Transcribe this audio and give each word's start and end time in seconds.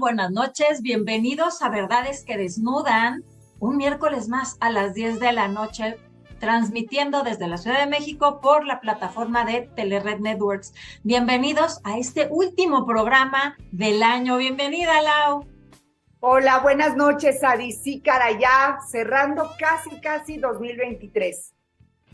Buenas 0.00 0.32
noches, 0.32 0.82
bienvenidos 0.82 1.62
a 1.62 1.68
Verdades 1.68 2.24
que 2.24 2.36
Desnudan, 2.36 3.22
un 3.60 3.76
miércoles 3.76 4.28
más 4.28 4.56
a 4.58 4.68
las 4.68 4.94
10 4.94 5.20
de 5.20 5.30
la 5.30 5.46
noche, 5.46 5.96
transmitiendo 6.40 7.22
desde 7.22 7.46
la 7.46 7.56
Ciudad 7.56 7.78
de 7.78 7.86
México 7.86 8.40
por 8.40 8.66
la 8.66 8.80
plataforma 8.80 9.44
de 9.44 9.70
Telered 9.76 10.18
Networks. 10.18 10.74
Bienvenidos 11.04 11.80
a 11.84 11.98
este 11.98 12.26
último 12.30 12.84
programa 12.84 13.56
del 13.70 14.02
año. 14.02 14.38
Bienvenida, 14.38 15.00
Lau. 15.00 15.46
Hola, 16.18 16.58
buenas 16.58 16.96
noches, 16.96 17.44
Adi. 17.44 17.70
Sí, 17.70 18.00
cara, 18.00 18.32
ya 18.32 18.78
cerrando 18.90 19.48
casi, 19.56 20.00
casi 20.00 20.36
2023. 20.36 21.53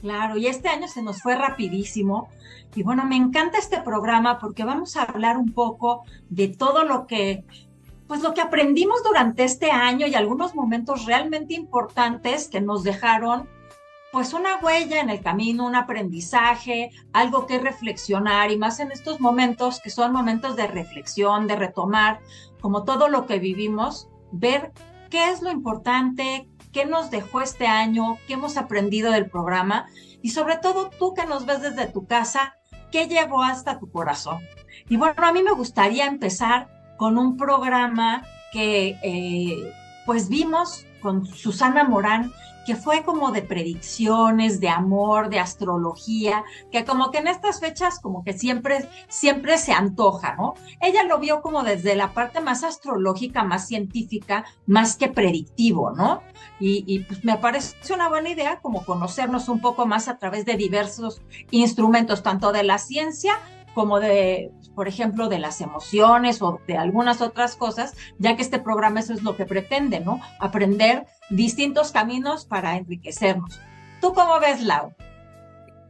Claro, 0.00 0.36
y 0.36 0.46
este 0.46 0.68
año 0.68 0.88
se 0.88 1.02
nos 1.02 1.22
fue 1.22 1.34
rapidísimo. 1.34 2.28
Y 2.74 2.82
bueno, 2.82 3.04
me 3.04 3.16
encanta 3.16 3.58
este 3.58 3.80
programa 3.80 4.38
porque 4.38 4.64
vamos 4.64 4.96
a 4.96 5.02
hablar 5.02 5.36
un 5.36 5.52
poco 5.52 6.04
de 6.28 6.48
todo 6.48 6.84
lo 6.84 7.06
que 7.06 7.44
pues 8.06 8.22
lo 8.22 8.34
que 8.34 8.40
aprendimos 8.40 9.04
durante 9.04 9.44
este 9.44 9.70
año 9.70 10.04
y 10.04 10.16
algunos 10.16 10.56
momentos 10.56 11.06
realmente 11.06 11.54
importantes 11.54 12.48
que 12.48 12.60
nos 12.60 12.82
dejaron 12.82 13.48
pues 14.10 14.32
una 14.32 14.56
huella 14.60 15.00
en 15.00 15.10
el 15.10 15.20
camino, 15.22 15.64
un 15.64 15.76
aprendizaje, 15.76 16.90
algo 17.12 17.46
que 17.46 17.60
reflexionar 17.60 18.50
y 18.50 18.58
más 18.58 18.80
en 18.80 18.90
estos 18.90 19.20
momentos 19.20 19.80
que 19.80 19.90
son 19.90 20.12
momentos 20.12 20.56
de 20.56 20.66
reflexión, 20.66 21.46
de 21.46 21.54
retomar 21.54 22.18
como 22.60 22.82
todo 22.82 23.08
lo 23.08 23.26
que 23.26 23.38
vivimos, 23.38 24.08
ver 24.32 24.72
qué 25.08 25.30
es 25.30 25.40
lo 25.40 25.52
importante, 25.52 26.49
qué 26.72 26.86
nos 26.86 27.10
dejó 27.10 27.40
este 27.40 27.66
año, 27.66 28.18
qué 28.26 28.34
hemos 28.34 28.56
aprendido 28.56 29.12
del 29.12 29.28
programa 29.28 29.86
y 30.22 30.30
sobre 30.30 30.56
todo 30.56 30.90
tú 30.90 31.14
que 31.14 31.26
nos 31.26 31.46
ves 31.46 31.62
desde 31.62 31.86
tu 31.86 32.06
casa, 32.06 32.56
qué 32.90 33.06
llegó 33.06 33.42
hasta 33.42 33.78
tu 33.78 33.90
corazón. 33.90 34.38
Y 34.88 34.96
bueno, 34.96 35.14
a 35.24 35.32
mí 35.32 35.42
me 35.42 35.52
gustaría 35.52 36.06
empezar 36.06 36.68
con 36.96 37.18
un 37.18 37.36
programa 37.36 38.24
que 38.52 38.98
eh, 39.02 39.72
pues 40.06 40.28
vimos 40.28 40.86
con 41.00 41.24
Susana 41.26 41.84
Morán, 41.84 42.32
que 42.66 42.76
fue 42.76 43.02
como 43.02 43.32
de 43.32 43.42
predicciones, 43.42 44.60
de 44.60 44.68
amor, 44.68 45.28
de 45.28 45.38
astrología, 45.38 46.44
que 46.70 46.84
como 46.84 47.10
que 47.10 47.18
en 47.18 47.28
estas 47.28 47.60
fechas 47.60 47.98
como 48.00 48.24
que 48.24 48.32
siempre, 48.32 48.88
siempre 49.08 49.58
se 49.58 49.72
antoja, 49.72 50.36
¿no? 50.36 50.54
Ella 50.80 51.04
lo 51.04 51.18
vio 51.18 51.42
como 51.42 51.62
desde 51.62 51.96
la 51.96 52.12
parte 52.12 52.40
más 52.40 52.64
astrológica, 52.64 53.44
más 53.44 53.66
científica, 53.66 54.44
más 54.66 54.96
que 54.96 55.08
predictivo, 55.08 55.92
¿no? 55.92 56.22
Y, 56.62 57.00
pues 57.04 57.24
me 57.24 57.38
parece 57.38 57.94
una 57.94 58.08
buena 58.08 58.28
idea 58.28 58.60
como 58.60 58.84
conocernos 58.84 59.48
un 59.48 59.60
poco 59.60 59.86
más 59.86 60.08
a 60.08 60.18
través 60.18 60.44
de 60.44 60.56
diversos 60.56 61.22
instrumentos, 61.50 62.22
tanto 62.22 62.52
de 62.52 62.64
la 62.64 62.78
ciencia 62.78 63.32
como 63.74 63.98
de, 63.98 64.52
por 64.80 64.88
ejemplo, 64.88 65.28
de 65.28 65.38
las 65.38 65.60
emociones 65.60 66.40
o 66.40 66.58
de 66.66 66.78
algunas 66.78 67.20
otras 67.20 67.54
cosas, 67.54 67.94
ya 68.16 68.34
que 68.34 68.40
este 68.40 68.58
programa 68.58 69.00
eso 69.00 69.12
es 69.12 69.22
lo 69.22 69.36
que 69.36 69.44
pretende, 69.44 70.00
¿no? 70.00 70.22
Aprender 70.38 71.04
distintos 71.28 71.92
caminos 71.92 72.46
para 72.46 72.78
enriquecernos. 72.78 73.60
¿Tú 74.00 74.14
cómo 74.14 74.40
ves, 74.40 74.62
Lau? 74.62 74.94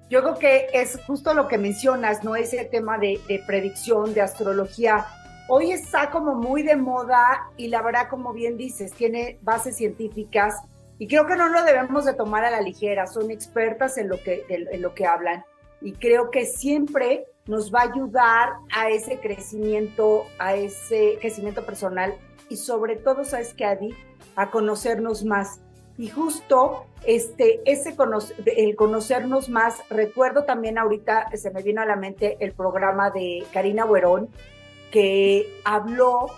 Yo 0.08 0.22
creo 0.22 0.34
que 0.40 0.66
es 0.72 0.98
justo 1.06 1.34
lo 1.34 1.46
que 1.46 1.56
mencionas, 1.56 2.24
¿no? 2.24 2.34
Ese 2.34 2.64
tema 2.64 2.98
de, 2.98 3.20
de 3.28 3.40
predicción, 3.46 4.12
de 4.12 4.22
astrología. 4.22 5.06
Hoy 5.48 5.70
está 5.70 6.10
como 6.10 6.34
muy 6.34 6.64
de 6.64 6.74
moda 6.74 7.48
y 7.56 7.68
la 7.68 7.82
verdad, 7.82 8.08
como 8.10 8.32
bien 8.32 8.56
dices, 8.56 8.92
tiene 8.92 9.38
bases 9.42 9.76
científicas 9.76 10.56
y 10.98 11.06
creo 11.06 11.28
que 11.28 11.36
no 11.36 11.48
lo 11.48 11.62
debemos 11.62 12.06
de 12.06 12.14
tomar 12.14 12.44
a 12.44 12.50
la 12.50 12.60
ligera. 12.60 13.06
Son 13.06 13.30
expertas 13.30 13.98
en 13.98 14.08
lo 14.08 14.20
que, 14.20 14.44
en 14.48 14.82
lo 14.82 14.94
que 14.94 15.06
hablan 15.06 15.44
y 15.80 15.92
creo 15.92 16.30
que 16.30 16.44
siempre 16.44 17.26
nos 17.50 17.74
va 17.74 17.80
a 17.80 17.92
ayudar 17.92 18.52
a 18.72 18.90
ese 18.90 19.18
crecimiento, 19.18 20.24
a 20.38 20.54
ese 20.54 21.18
crecimiento 21.20 21.66
personal 21.66 22.14
y 22.48 22.56
sobre 22.56 22.94
todo, 22.94 23.24
¿sabes 23.24 23.54
qué, 23.54 23.64
Adi? 23.64 23.92
A 24.36 24.52
conocernos 24.52 25.24
más. 25.24 25.60
Y 25.98 26.08
justo 26.08 26.86
este, 27.04 27.60
ese 27.64 27.96
el 28.56 28.76
conocernos 28.76 29.48
más, 29.48 29.82
recuerdo 29.90 30.44
también 30.44 30.78
ahorita, 30.78 31.28
se 31.34 31.50
me 31.50 31.62
vino 31.62 31.82
a 31.82 31.86
la 31.86 31.96
mente 31.96 32.36
el 32.38 32.52
programa 32.52 33.10
de 33.10 33.44
Karina 33.52 33.84
Buerón, 33.84 34.28
que 34.92 35.60
habló 35.64 36.28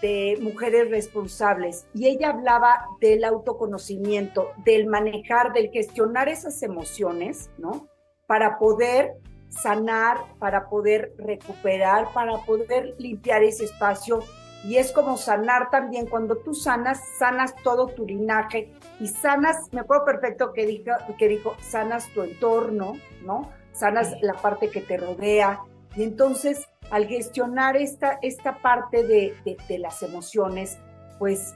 de 0.00 0.38
mujeres 0.40 0.90
responsables 0.90 1.86
y 1.94 2.08
ella 2.08 2.30
hablaba 2.30 2.86
del 2.98 3.24
autoconocimiento, 3.24 4.52
del 4.64 4.86
manejar, 4.86 5.52
del 5.52 5.70
gestionar 5.70 6.30
esas 6.30 6.62
emociones, 6.62 7.50
¿no? 7.58 7.88
Para 8.26 8.58
poder 8.58 9.21
sanar, 9.52 10.18
para 10.38 10.68
poder 10.68 11.14
recuperar, 11.18 12.12
para 12.12 12.38
poder 12.38 12.94
limpiar 12.98 13.42
ese 13.42 13.64
espacio. 13.64 14.20
Y 14.64 14.76
es 14.76 14.92
como 14.92 15.16
sanar 15.16 15.70
también, 15.70 16.06
cuando 16.06 16.36
tú 16.36 16.54
sanas, 16.54 17.00
sanas 17.18 17.54
todo 17.62 17.88
tu 17.88 18.06
linaje 18.06 18.72
y 19.00 19.08
sanas, 19.08 19.68
me 19.72 19.80
acuerdo 19.80 20.04
perfecto 20.04 20.52
que 20.52 20.66
dijo, 20.66 20.92
que 21.18 21.28
dijo 21.28 21.54
sanas 21.60 22.08
tu 22.14 22.22
entorno, 22.22 22.94
¿no? 23.24 23.50
Sanas 23.72 24.14
la 24.22 24.34
parte 24.34 24.70
que 24.70 24.80
te 24.80 24.96
rodea. 24.96 25.60
Y 25.96 26.04
entonces, 26.04 26.68
al 26.90 27.06
gestionar 27.06 27.76
esta, 27.76 28.18
esta 28.22 28.58
parte 28.58 29.04
de, 29.04 29.34
de, 29.68 29.78
las 29.78 30.02
emociones, 30.02 30.78
pues 31.18 31.54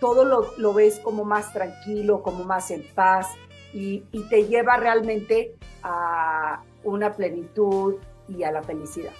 todo 0.00 0.24
lo, 0.24 0.58
lo, 0.58 0.74
ves 0.74 0.98
como 0.98 1.24
más 1.24 1.52
tranquilo, 1.52 2.22
como 2.22 2.42
más 2.44 2.70
en 2.72 2.82
paz 2.94 3.28
y, 3.72 4.04
y 4.10 4.28
te 4.28 4.46
lleva 4.46 4.76
realmente 4.76 5.54
a, 5.82 6.62
una 6.84 7.12
plenitud 7.14 7.94
y 8.28 8.42
a 8.42 8.52
la 8.52 8.62
felicidad. 8.62 9.12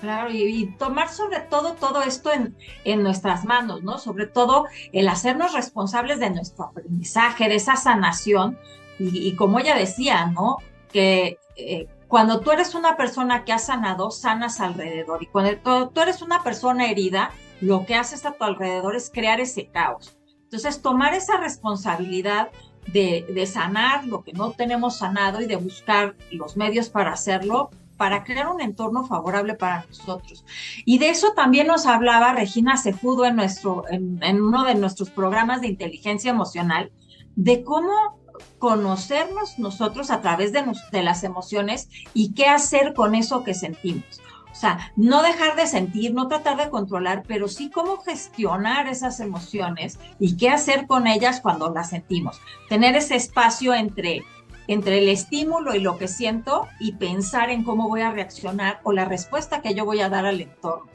Claro, 0.00 0.30
y, 0.32 0.66
tomar 0.78 1.08
sobre 1.08 1.38
todo 1.40 1.74
todo 1.74 2.02
esto 2.02 2.32
en, 2.32 2.56
en, 2.82 3.04
nuestras 3.04 3.44
manos, 3.44 3.84
¿no? 3.84 3.98
Sobre 3.98 4.26
todo 4.26 4.66
el 4.92 5.06
hacernos 5.06 5.52
responsables 5.52 6.18
de 6.18 6.30
nuestro 6.30 6.64
aprendizaje, 6.64 7.48
de 7.48 7.54
esa 7.54 7.76
sanación. 7.76 8.58
Y, 8.98 9.34
como 9.36 9.60
ella 9.60 9.76
decía, 9.76 10.26
¿no? 10.26 10.58
Que 10.92 11.38
eh, 11.56 11.86
cuando 12.08 12.40
tú 12.40 12.50
eres 12.50 12.74
una 12.74 12.96
persona 12.96 13.44
que 13.44 13.52
ha 13.52 13.58
sanado, 13.58 14.10
sanas 14.10 14.60
alrededor. 14.60 15.22
Y 15.22 15.26
cuando 15.26 15.88
tú 15.90 16.00
eres 16.00 16.20
una 16.20 16.42
persona 16.42 16.90
herida, 16.90 17.30
lo 17.60 17.86
que 17.86 17.94
haces 17.94 18.26
a 18.26 18.32
tu 18.32 18.42
alrededor 18.42 18.96
es 18.96 19.08
crear 19.08 19.40
ese 19.40 19.68
caos. 19.68 20.18
Entonces, 20.42 20.82
tomar 20.82 21.14
esa 21.14 21.36
responsabilidad 21.36 22.50
de, 22.86 23.46
sanar 23.46 24.06
lo 24.06 24.22
que 24.22 24.32
no 24.32 24.52
tenemos 24.52 24.98
sanado 24.98 25.40
y 25.40 25.46
de 25.46 25.56
buscar 25.56 26.14
los 26.30 26.56
medios 26.56 26.88
para 26.88 27.12
hacerlo, 27.12 27.70
para 27.96 28.24
crear 28.24 28.48
un 28.48 28.60
entorno 28.60 29.06
favorable 29.06 29.54
para 29.54 29.84
nosotros. 29.86 30.44
Y 30.84 30.98
de 30.98 31.10
eso 31.10 31.32
también 31.34 31.66
nos 31.66 31.86
hablaba 31.86 32.32
Regina 32.32 32.76
Cefudo 32.76 33.24
en, 33.24 33.36
nuestro, 33.36 33.84
en, 33.88 34.42
uno 34.42 34.64
de 34.64 34.74
nuestros 34.74 35.10
programas 35.10 35.60
de 35.60 35.68
inteligencia 35.68 36.30
emocional, 36.30 36.90
de 37.36 37.62
cómo 37.62 38.18
conocernos 38.58 39.58
nosotros 39.58 40.10
a 40.10 40.20
través 40.20 40.52
de, 40.52 40.64
de 40.90 41.02
las 41.02 41.22
emociones 41.24 41.88
y 42.14 42.32
qué 42.32 42.46
hacer 42.46 42.94
con 42.94 43.14
eso 43.14 43.44
que 43.44 43.54
sentimos. 43.54 44.20
O 44.52 44.54
sea, 44.54 44.92
no 44.96 45.22
dejar 45.22 45.56
de 45.56 45.66
sentir, 45.66 46.12
no 46.14 46.28
tratar 46.28 46.58
de 46.58 46.70
controlar, 46.70 47.22
pero 47.26 47.48
sí 47.48 47.70
cómo 47.70 47.96
gestionar 47.96 48.86
esas 48.86 49.18
emociones 49.18 49.98
y 50.18 50.36
qué 50.36 50.50
hacer 50.50 50.86
con 50.86 51.06
ellas 51.06 51.40
cuando 51.40 51.70
las 51.70 51.88
sentimos. 51.90 52.40
Tener 52.68 52.94
ese 52.94 53.16
espacio 53.16 53.74
entre 53.74 54.22
entre 54.68 54.98
el 54.98 55.08
estímulo 55.08 55.74
y 55.74 55.80
lo 55.80 55.98
que 55.98 56.08
siento 56.08 56.68
y 56.78 56.92
pensar 56.92 57.50
en 57.50 57.64
cómo 57.64 57.88
voy 57.88 58.02
a 58.02 58.12
reaccionar 58.12 58.80
o 58.84 58.92
la 58.92 59.04
respuesta 59.04 59.60
que 59.60 59.74
yo 59.74 59.84
voy 59.84 60.00
a 60.00 60.08
dar 60.08 60.24
al 60.26 60.40
entorno. 60.40 60.90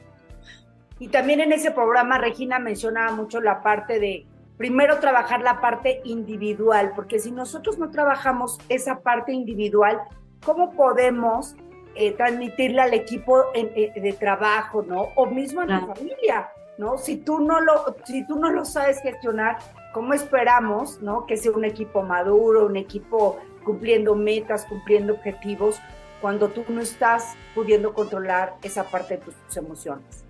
Y 0.98 1.08
también 1.08 1.40
en 1.40 1.52
ese 1.52 1.70
programa 1.70 2.18
Regina 2.18 2.58
mencionaba 2.58 3.12
mucho 3.12 3.40
la 3.40 3.62
parte 3.62 4.00
de 4.00 4.26
primero 4.56 4.98
trabajar 4.98 5.40
la 5.40 5.60
parte 5.60 6.00
individual, 6.04 6.92
porque 6.96 7.20
si 7.20 7.30
nosotros 7.30 7.78
no 7.78 7.90
trabajamos 7.90 8.58
esa 8.68 9.00
parte 9.00 9.32
individual, 9.32 10.00
¿cómo 10.44 10.72
podemos 10.72 11.54
eh, 11.94 12.12
transmitirle 12.12 12.80
al 12.80 12.94
equipo 12.94 13.46
eh, 13.54 13.92
de 13.94 14.12
trabajo, 14.12 14.82
¿no? 14.82 15.08
O 15.16 15.26
mismo 15.26 15.60
a 15.60 15.66
la 15.66 15.80
familia, 15.80 16.50
¿no? 16.76 16.98
Si 16.98 17.16
tú 17.16 17.40
no 17.40 17.60
lo, 17.60 17.96
si 18.04 18.26
tú 18.26 18.36
no 18.36 18.50
lo 18.50 18.64
sabes 18.64 19.00
gestionar, 19.02 19.58
¿cómo 19.92 20.14
esperamos, 20.14 21.00
¿no? 21.00 21.26
Que 21.26 21.36
sea 21.36 21.52
un 21.52 21.64
equipo 21.64 22.02
maduro, 22.02 22.66
un 22.66 22.76
equipo 22.76 23.38
cumpliendo 23.64 24.14
metas, 24.14 24.64
cumpliendo 24.64 25.14
objetivos, 25.14 25.80
cuando 26.20 26.48
tú 26.48 26.64
no 26.68 26.80
estás 26.80 27.34
pudiendo 27.54 27.94
controlar 27.94 28.56
esa 28.62 28.84
parte 28.84 29.16
de 29.16 29.24
tus, 29.24 29.56
emociones. 29.56 30.24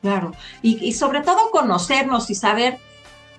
Claro, 0.00 0.32
y, 0.62 0.84
y, 0.84 0.92
sobre 0.92 1.22
todo 1.22 1.50
conocernos 1.50 2.30
y 2.30 2.34
saber 2.34 2.78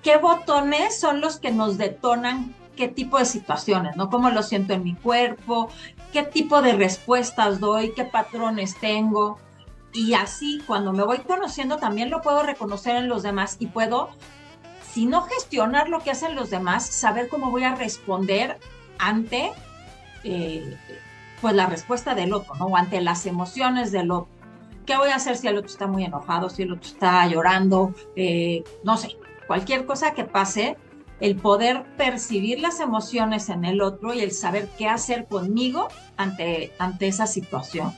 qué 0.02 0.18
botones 0.18 0.98
son 0.98 1.20
los 1.20 1.38
que 1.40 1.50
nos 1.50 1.78
detonan 1.78 2.54
qué 2.80 2.88
tipo 2.88 3.18
de 3.18 3.26
situaciones, 3.26 3.96
¿no? 3.96 4.08
Cómo 4.08 4.30
lo 4.30 4.42
siento 4.42 4.72
en 4.72 4.82
mi 4.82 4.94
cuerpo, 4.94 5.68
qué 6.12 6.22
tipo 6.22 6.62
de 6.62 6.72
respuestas 6.74 7.60
doy, 7.60 7.92
qué 7.92 8.04
patrones 8.04 8.78
tengo. 8.78 9.38
Y 9.92 10.14
así, 10.14 10.62
cuando 10.66 10.92
me 10.92 11.02
voy 11.02 11.18
conociendo, 11.18 11.78
también 11.78 12.10
lo 12.10 12.22
puedo 12.22 12.42
reconocer 12.42 12.96
en 12.96 13.08
los 13.08 13.22
demás 13.22 13.56
y 13.58 13.66
puedo, 13.66 14.10
si 14.92 15.06
no 15.06 15.22
gestionar 15.22 15.88
lo 15.88 16.00
que 16.00 16.10
hacen 16.10 16.36
los 16.36 16.50
demás, 16.50 16.86
saber 16.86 17.28
cómo 17.28 17.50
voy 17.50 17.64
a 17.64 17.74
responder 17.74 18.58
ante 18.98 19.52
eh, 20.22 20.76
pues 21.40 21.54
la 21.54 21.66
respuesta 21.66 22.14
del 22.14 22.32
otro, 22.32 22.54
¿no? 22.56 22.66
O 22.66 22.76
ante 22.76 23.00
las 23.00 23.26
emociones 23.26 23.90
del 23.92 24.10
otro. 24.10 24.28
¿Qué 24.86 24.96
voy 24.96 25.10
a 25.10 25.16
hacer 25.16 25.36
si 25.36 25.46
el 25.48 25.56
otro 25.56 25.70
está 25.70 25.86
muy 25.86 26.04
enojado, 26.04 26.50
si 26.50 26.62
el 26.62 26.72
otro 26.72 26.88
está 26.88 27.26
llorando? 27.26 27.94
Eh, 28.16 28.64
no 28.84 28.96
sé, 28.96 29.16
cualquier 29.46 29.86
cosa 29.86 30.12
que 30.12 30.24
pase, 30.24 30.76
el 31.20 31.36
poder 31.36 31.84
percibir 31.96 32.60
las 32.60 32.80
emociones 32.80 33.48
en 33.48 33.64
el 33.64 33.82
otro 33.82 34.14
y 34.14 34.20
el 34.20 34.32
saber 34.32 34.68
qué 34.78 34.88
hacer 34.88 35.26
conmigo 35.26 35.88
ante, 36.16 36.72
ante 36.78 37.08
esa 37.08 37.26
situación. 37.26 37.94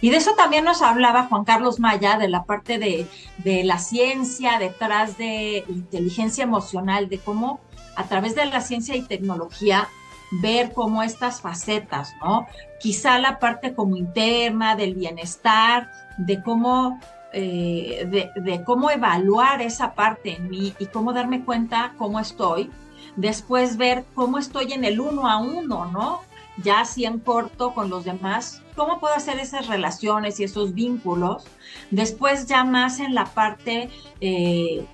Y 0.00 0.10
de 0.10 0.18
eso 0.18 0.34
también 0.34 0.64
nos 0.64 0.82
hablaba 0.82 1.26
Juan 1.26 1.44
Carlos 1.44 1.80
Maya, 1.80 2.18
de 2.18 2.28
la 2.28 2.44
parte 2.44 2.78
de, 2.78 3.06
de 3.38 3.64
la 3.64 3.78
ciencia 3.78 4.58
detrás 4.58 5.16
de 5.16 5.64
inteligencia 5.68 6.44
emocional, 6.44 7.08
de 7.08 7.18
cómo 7.18 7.60
a 7.96 8.04
través 8.04 8.34
de 8.34 8.44
la 8.46 8.60
ciencia 8.60 8.96
y 8.96 9.02
tecnología 9.02 9.88
ver 10.30 10.72
cómo 10.72 11.02
estas 11.02 11.40
facetas, 11.40 12.14
¿no? 12.22 12.46
Quizá 12.80 13.18
la 13.18 13.38
parte 13.38 13.74
como 13.74 13.96
interna 13.96 14.76
del 14.76 14.94
bienestar, 14.94 15.90
de 16.18 16.42
cómo, 16.42 17.00
eh, 17.36 18.30
de, 18.36 18.64
cómo 18.64 18.90
evaluar 18.90 19.60
esa 19.60 19.94
parte 19.94 20.36
en 20.36 20.48
mí 20.48 20.72
y 20.78 20.86
cómo 20.86 21.12
darme 21.12 21.44
cuenta 21.44 21.94
cómo 21.98 22.20
estoy. 22.20 22.70
Después 23.16 23.76
ver 23.76 24.04
cómo 24.14 24.38
estoy 24.38 24.72
en 24.72 24.84
el 24.84 25.00
uno 25.00 25.28
a 25.28 25.38
uno, 25.38 25.86
¿no? 25.86 26.20
Ya 26.62 26.80
así 26.80 27.04
en 27.04 27.18
corto 27.18 27.74
con 27.74 27.90
los 27.90 28.04
demás, 28.04 28.62
cómo 28.76 29.00
puedo 29.00 29.14
hacer 29.14 29.40
esas 29.40 29.66
relaciones 29.66 30.38
y 30.38 30.44
esos 30.44 30.74
vínculos. 30.74 31.44
Después 31.90 32.46
ya 32.46 32.62
más 32.62 33.00
en 33.00 33.14
la 33.14 33.24
parte 33.24 33.90
eh, 34.20 34.86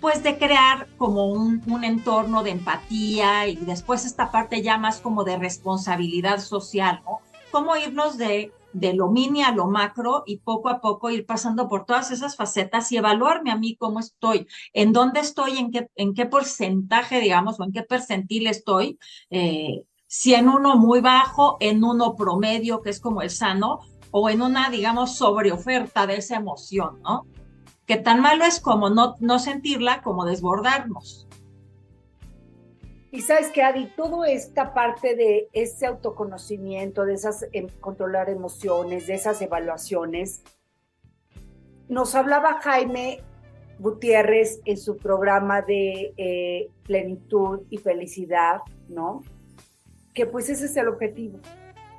pues 0.00 0.22
de 0.22 0.38
crear 0.38 0.86
como 0.98 1.28
un, 1.28 1.84
entorno 1.84 2.42
de 2.42 2.50
empatía 2.50 3.46
y 3.46 3.56
después 3.56 4.04
esta 4.04 4.30
parte 4.30 4.62
ya 4.62 4.78
más 4.78 5.00
como 5.00 5.24
de 5.24 5.38
responsabilidad 5.38 6.40
social, 6.40 7.02
¿no? 7.04 7.20
Cómo 7.50 7.76
irnos 7.76 8.18
de, 8.18 8.52
de 8.74 8.92
lo 8.92 9.08
mini 9.08 9.42
a 9.42 9.52
lo 9.52 9.66
macro 9.66 10.24
y 10.26 10.38
poco 10.38 10.68
a 10.68 10.80
poco 10.80 11.08
ir 11.08 11.24
pasando 11.24 11.68
por 11.68 11.86
todas 11.86 12.10
esas 12.10 12.36
facetas 12.36 12.92
y 12.92 12.98
evaluarme 12.98 13.50
a 13.50 13.56
mí 13.56 13.76
cómo 13.76 14.00
estoy, 14.00 14.46
en 14.74 14.92
dónde 14.92 15.20
estoy, 15.20 15.56
en 15.56 15.70
qué, 15.70 15.88
en 15.94 16.12
qué 16.12 16.26
porcentaje, 16.26 17.20
digamos, 17.20 17.58
o 17.58 17.64
en 17.64 17.72
qué 17.72 17.82
percentil 17.82 18.46
estoy, 18.46 18.98
eh, 19.30 19.84
si 20.06 20.34
en 20.34 20.48
uno 20.48 20.76
muy 20.76 21.00
bajo, 21.00 21.56
en 21.60 21.82
uno 21.82 22.14
promedio, 22.14 22.82
que 22.82 22.90
es 22.90 23.00
como 23.00 23.22
el 23.22 23.30
sano, 23.30 23.80
o 24.10 24.28
en 24.28 24.42
una, 24.42 24.70
digamos, 24.70 25.16
sobreoferta 25.16 26.06
de 26.06 26.16
esa 26.16 26.36
emoción, 26.36 27.00
¿no? 27.02 27.26
que 27.86 27.96
tan 27.96 28.20
malo 28.20 28.44
es 28.44 28.60
como 28.60 28.90
no, 28.90 29.16
no 29.20 29.38
sentirla, 29.38 30.02
como 30.02 30.24
desbordarnos. 30.24 31.26
Y 33.14 33.22
sabes 33.22 33.52
que, 33.52 33.62
Adi, 33.62 33.86
toda 33.94 34.28
esta 34.28 34.74
parte 34.74 35.14
de 35.14 35.48
ese 35.52 35.86
autoconocimiento, 35.86 37.04
de 37.04 37.14
esas 37.14 37.46
em, 37.52 37.68
controlar 37.80 38.28
emociones, 38.28 39.06
de 39.06 39.14
esas 39.14 39.40
evaluaciones, 39.40 40.42
nos 41.88 42.16
hablaba 42.16 42.60
Jaime 42.60 43.20
Gutiérrez 43.78 44.60
en 44.64 44.76
su 44.78 44.96
programa 44.96 45.62
de 45.62 46.12
eh, 46.16 46.70
plenitud 46.82 47.60
y 47.70 47.78
felicidad, 47.78 48.62
¿no? 48.88 49.22
Que 50.12 50.26
pues 50.26 50.48
ese 50.48 50.64
es 50.64 50.76
el 50.76 50.88
objetivo. 50.88 51.38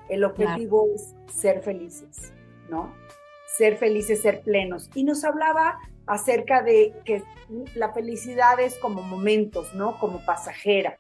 El 0.10 0.26
objetivo 0.26 0.86
es 0.94 1.16
ser 1.34 1.62
felices, 1.62 2.34
¿no? 2.70 2.92
ser 3.56 3.78
felices, 3.78 4.22
ser 4.22 4.42
plenos. 4.42 4.90
Y 4.96 5.04
nos 5.04 5.24
hablaba 5.24 5.80
acerca 6.08 6.62
de 6.62 6.94
que 7.06 7.24
la 7.74 7.94
felicidad 7.94 8.60
es 8.60 8.78
como 8.78 9.02
momentos, 9.02 9.74
¿no? 9.74 9.98
Como 10.00 10.26
pasajera, 10.26 10.98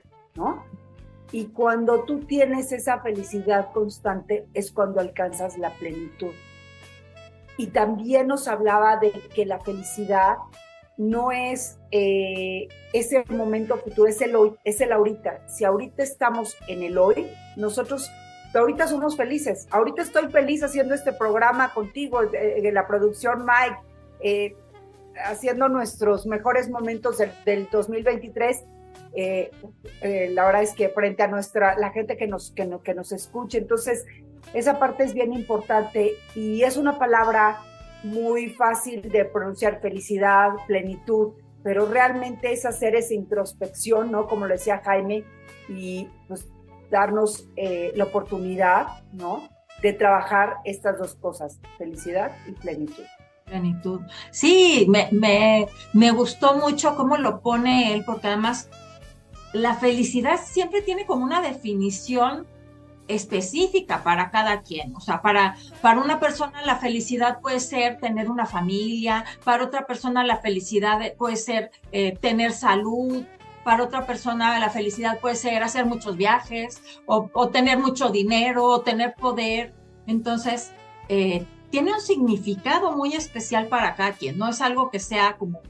Y 1.31 1.45
cuando 1.47 2.03
tú 2.03 2.19
tienes 2.21 2.71
esa 2.71 2.99
felicidad 2.99 3.71
constante 3.73 4.47
es 4.53 4.71
cuando 4.71 4.99
alcanzas 4.99 5.57
la 5.57 5.71
plenitud. 5.71 6.33
Y 7.57 7.67
también 7.67 8.27
nos 8.27 8.47
hablaba 8.47 8.97
de 8.97 9.11
que 9.11 9.45
la 9.45 9.59
felicidad 9.59 10.37
no 10.97 11.31
es 11.31 11.77
eh, 11.91 12.67
ese 12.93 13.25
momento 13.29 13.77
futuro, 13.77 14.07
es 14.07 14.21
el 14.21 14.35
hoy, 14.35 14.55
es 14.63 14.79
el 14.81 14.91
ahorita. 14.91 15.47
Si 15.47 15.65
ahorita 15.65 16.03
estamos 16.03 16.55
en 16.67 16.83
el 16.83 16.97
hoy, 16.97 17.27
nosotros 17.57 18.09
ahorita 18.53 18.87
somos 18.87 19.17
felices. 19.17 19.67
Ahorita 19.71 20.01
estoy 20.01 20.29
feliz 20.31 20.63
haciendo 20.63 20.93
este 20.93 21.13
programa 21.13 21.73
contigo, 21.73 22.25
de, 22.25 22.71
la 22.71 22.87
producción 22.87 23.45
Mike, 23.45 23.77
eh, 24.21 24.55
haciendo 25.25 25.69
nuestros 25.69 26.25
mejores 26.25 26.69
momentos 26.69 27.17
del, 27.17 27.67
2023. 27.71 28.63
Eh, 29.15 29.51
eh, 30.01 30.29
la 30.31 30.45
verdad 30.45 30.63
es 30.63 30.73
que 30.73 30.89
frente 30.89 31.23
a 31.23 31.27
nuestra, 31.27 31.77
la 31.77 31.91
gente 31.91 32.17
que 32.17 32.27
nos, 32.27 32.51
que, 32.51 32.69
que 32.83 32.93
nos 32.93 33.11
escuche, 33.13 33.57
entonces 33.57 34.05
esa 34.53 34.77
parte 34.77 35.03
es 35.03 35.13
bien 35.13 35.33
importante 35.33 36.15
y 36.35 36.63
es 36.63 36.77
una 36.77 36.99
palabra 36.99 37.61
muy 38.03 38.49
fácil 38.49 39.01
de 39.01 39.25
pronunciar, 39.25 39.81
felicidad, 39.81 40.49
plenitud, 40.67 41.33
pero 41.63 41.87
realmente 41.87 42.51
es 42.51 42.65
hacer 42.65 42.95
esa 42.95 43.13
introspección, 43.13 44.11
¿no? 44.11 44.27
Como 44.27 44.45
lo 44.45 44.53
decía 44.53 44.81
Jaime, 44.83 45.23
y 45.67 46.07
pues 46.27 46.47
darnos 46.91 47.49
eh, 47.55 47.91
la 47.95 48.03
oportunidad, 48.03 49.03
¿no? 49.11 49.49
De 49.81 49.93
trabajar 49.93 50.57
estas 50.65 50.99
dos 50.99 51.15
cosas, 51.15 51.59
felicidad 51.77 52.31
y 52.47 52.51
plenitud. 52.51 53.03
Plenitud. 53.45 54.01
Sí, 54.31 54.85
me, 54.89 55.09
me, 55.11 55.67
me 55.93 56.11
gustó 56.11 56.55
mucho 56.55 56.95
cómo 56.95 57.17
lo 57.17 57.41
pone 57.41 57.93
él, 57.93 58.03
porque 58.05 58.27
además 58.27 58.69
la 59.55 59.75
felicidad 59.75 60.37
siempre 60.43 60.81
tiene 60.81 61.05
como 61.05 61.23
una 61.23 61.41
definición 61.41 62.45
específica 63.07 64.03
para 64.03 64.29
cada 64.29 64.61
quien. 64.63 64.93
O 64.95 64.99
sea, 64.99 65.21
para, 65.21 65.55
para 65.81 66.01
una 66.01 66.19
persona 66.19 66.61
la 66.65 66.75
felicidad 66.75 67.39
puede 67.39 67.61
ser 67.61 67.97
tener 67.99 68.29
una 68.29 68.45
familia, 68.45 69.23
para 69.45 69.63
otra 69.63 69.87
persona 69.87 70.25
la 70.25 70.37
felicidad 70.37 70.99
puede 71.17 71.37
ser 71.37 71.71
eh, 71.93 72.17
tener 72.19 72.51
salud, 72.51 73.23
para 73.63 73.83
otra 73.83 74.05
persona 74.05 74.59
la 74.59 74.69
felicidad 74.69 75.19
puede 75.21 75.35
ser 75.35 75.63
hacer 75.63 75.85
muchos 75.85 76.17
viajes 76.17 76.81
o, 77.05 77.47
tener 77.47 77.79
mucho 77.79 78.09
dinero 78.09 78.65
o 78.65 78.81
tener 78.81 79.15
poder. 79.15 79.73
Entonces, 80.05 80.73
eh, 81.07 81.45
tiene 81.69 81.93
un 81.93 82.01
significado 82.01 82.91
muy 82.91 83.13
especial 83.13 83.67
para 83.67 83.95
cada 83.95 84.11
quien, 84.11 84.37
no 84.37 84.49
es 84.49 84.59
algo 84.59 84.91
que 84.91 84.99
sea 84.99 85.37
como 85.37 85.61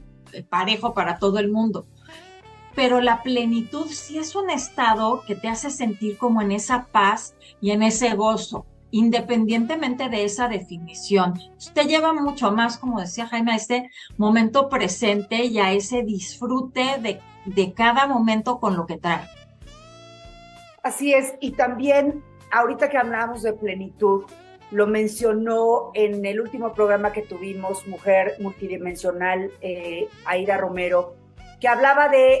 parejo 0.50 0.92
para 0.92 1.18
todo 1.18 1.38
el 1.38 1.52
mundo. 1.52 1.86
Pero 2.76 3.00
la 3.00 3.22
plenitud 3.22 3.86
sí 3.86 4.18
es 4.18 4.36
un 4.36 4.50
estado 4.50 5.24
que 5.26 5.34
te 5.34 5.48
hace 5.48 5.70
sentir 5.70 6.16
como 6.18 6.40
en 6.40 6.52
esa 6.52 6.86
paz 6.92 7.34
y 7.60 7.72
en 7.72 7.82
ese 7.82 8.14
gozo 8.14 8.64
independientemente 8.92 10.08
de 10.08 10.24
esa 10.24 10.48
definición. 10.48 11.34
Usted 11.58 11.86
lleva 11.86 12.12
mucho 12.12 12.52
más, 12.52 12.78
como 12.78 13.00
decía 13.00 13.26
Jaime, 13.26 13.52
a 13.52 13.56
este 13.56 13.90
momento 14.16 14.68
presente 14.68 15.44
y 15.44 15.58
a 15.58 15.72
ese 15.72 16.02
disfrute 16.02 16.98
de, 17.00 17.20
de 17.44 17.72
cada 17.74 18.06
momento 18.06 18.58
con 18.58 18.76
lo 18.76 18.86
que 18.86 18.96
trae. 18.96 19.28
Así 20.82 21.12
es, 21.12 21.34
y 21.40 21.50
también 21.50 22.22
ahorita 22.52 22.88
que 22.88 22.96
hablamos 22.96 23.42
de 23.42 23.52
plenitud, 23.52 24.24
lo 24.70 24.86
mencionó 24.86 25.90
en 25.94 26.24
el 26.24 26.40
último 26.40 26.72
programa 26.72 27.12
que 27.12 27.22
tuvimos, 27.22 27.86
Mujer 27.86 28.34
Multidimensional, 28.40 29.50
eh, 29.60 30.08
Aida 30.24 30.56
Romero, 30.56 31.14
que 31.60 31.68
hablaba 31.68 32.08
de 32.08 32.40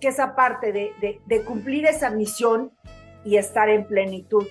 que 0.00 0.08
esa 0.08 0.34
parte 0.34 0.72
de, 0.72 0.92
de, 1.00 1.20
de 1.26 1.44
cumplir 1.44 1.86
esa 1.86 2.10
misión 2.10 2.72
y 3.24 3.36
estar 3.36 3.68
en 3.68 3.84
plenitud. 3.84 4.46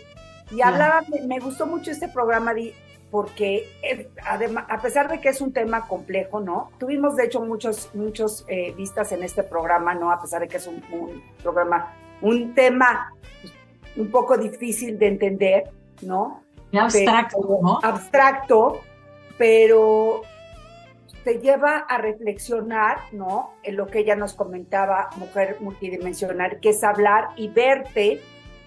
Y 0.52 0.62
hablaba, 0.62 1.02
me, 1.25 1.40
gustó 1.40 1.66
mucho 1.66 1.92
este 1.92 2.08
programa 2.08 2.54
porque 3.10 3.70
eh, 3.82 4.10
además, 4.25 4.66
a 4.70 4.82
pesar 4.82 5.10
de 5.10 5.22
que 5.22 5.30
es 5.30 5.42
un 5.42 5.54
tema 5.54 5.88
complejo, 5.88 6.40
¿no? 6.40 6.72
Tuvimos 6.78 7.16
de 7.16 7.25
hecho 7.25 7.42
muchos, 7.42 7.90
muchos 7.94 8.46
eh, 8.48 8.74
vistas 8.75 9.12
en 9.12 9.24
este 9.24 9.44
programa, 9.44 9.96
¿no? 9.96 10.12
A 10.12 10.22
pesar 10.22 10.42
de 10.42 10.48
que 10.48 10.58
es 10.58 10.68
un, 10.68 10.84
programa, 11.42 11.96
un 12.22 12.54
tema 12.54 13.14
pues, 13.42 13.54
un 13.96 14.12
poco 14.12 14.38
difícil 14.38 15.00
de 15.00 15.08
entender, 15.08 15.72
¿no? 16.02 16.44
abstracto, 16.78 17.60
¿no? 17.62 17.80
Abstracto, 17.82 18.82
pero 19.38 20.24
te 21.25 21.39
lleva 21.39 21.77
a 21.77 21.98
reflexionar, 21.98 23.00
¿no? 23.12 23.55
En 23.63 23.77
lo 23.77 23.88
que 23.88 24.00
ella 24.00 24.15
nos 24.15 24.36
comentaba, 24.36 25.10
mujer 25.17 25.58
multidimensional, 25.60 26.60
que 26.62 26.70
es 26.70 26.84
hablar 26.84 27.29
y 27.36 27.50
verte 27.50 28.22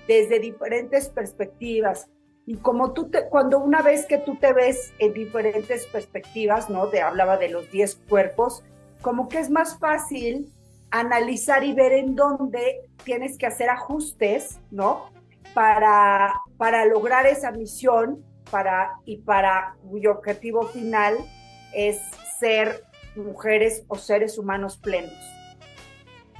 desde 0.08 0.40
diferentes 0.40 1.08
perspectivas. 1.08 2.10
Y 2.46 2.56
como 2.56 2.92
tú 2.94 3.10
te, 3.10 3.28
cuando 3.28 3.60
una 3.60 3.80
vez 3.80 4.06
que 4.06 4.18
tú 4.18 4.34
te 4.36 4.52
ves 4.52 4.92
en 4.98 5.12
diferentes 5.12 5.86
perspectivas, 5.86 6.68
¿no? 6.68 6.88
Te 6.88 7.00
hablaba 7.00 7.36
de 7.36 7.48
los 7.48 7.70
10 7.70 8.02
cuerpos, 8.08 8.64
como 9.02 9.28
que 9.28 9.38
es 9.38 9.50
más 9.50 9.78
fácil 9.78 10.52
analizar 10.90 11.62
y 11.62 11.74
ver 11.74 11.92
en 11.92 12.16
dónde 12.16 12.80
tienes 13.04 13.38
que 13.38 13.46
hacer 13.46 13.70
ajustes, 13.70 14.58
¿no? 14.72 15.10
Para, 15.54 16.34
para 16.56 16.86
lograr 16.86 17.24
esa 17.26 17.52
misión 17.52 18.24
para, 18.50 18.94
y 19.04 19.18
para 19.18 19.76
cuyo 19.88 20.10
objetivo 20.10 20.62
final 20.62 21.18
es 21.72 22.00
ser 22.38 22.84
mujeres 23.16 23.84
o 23.88 23.96
seres 23.96 24.38
humanos 24.38 24.76
plenos. 24.76 25.12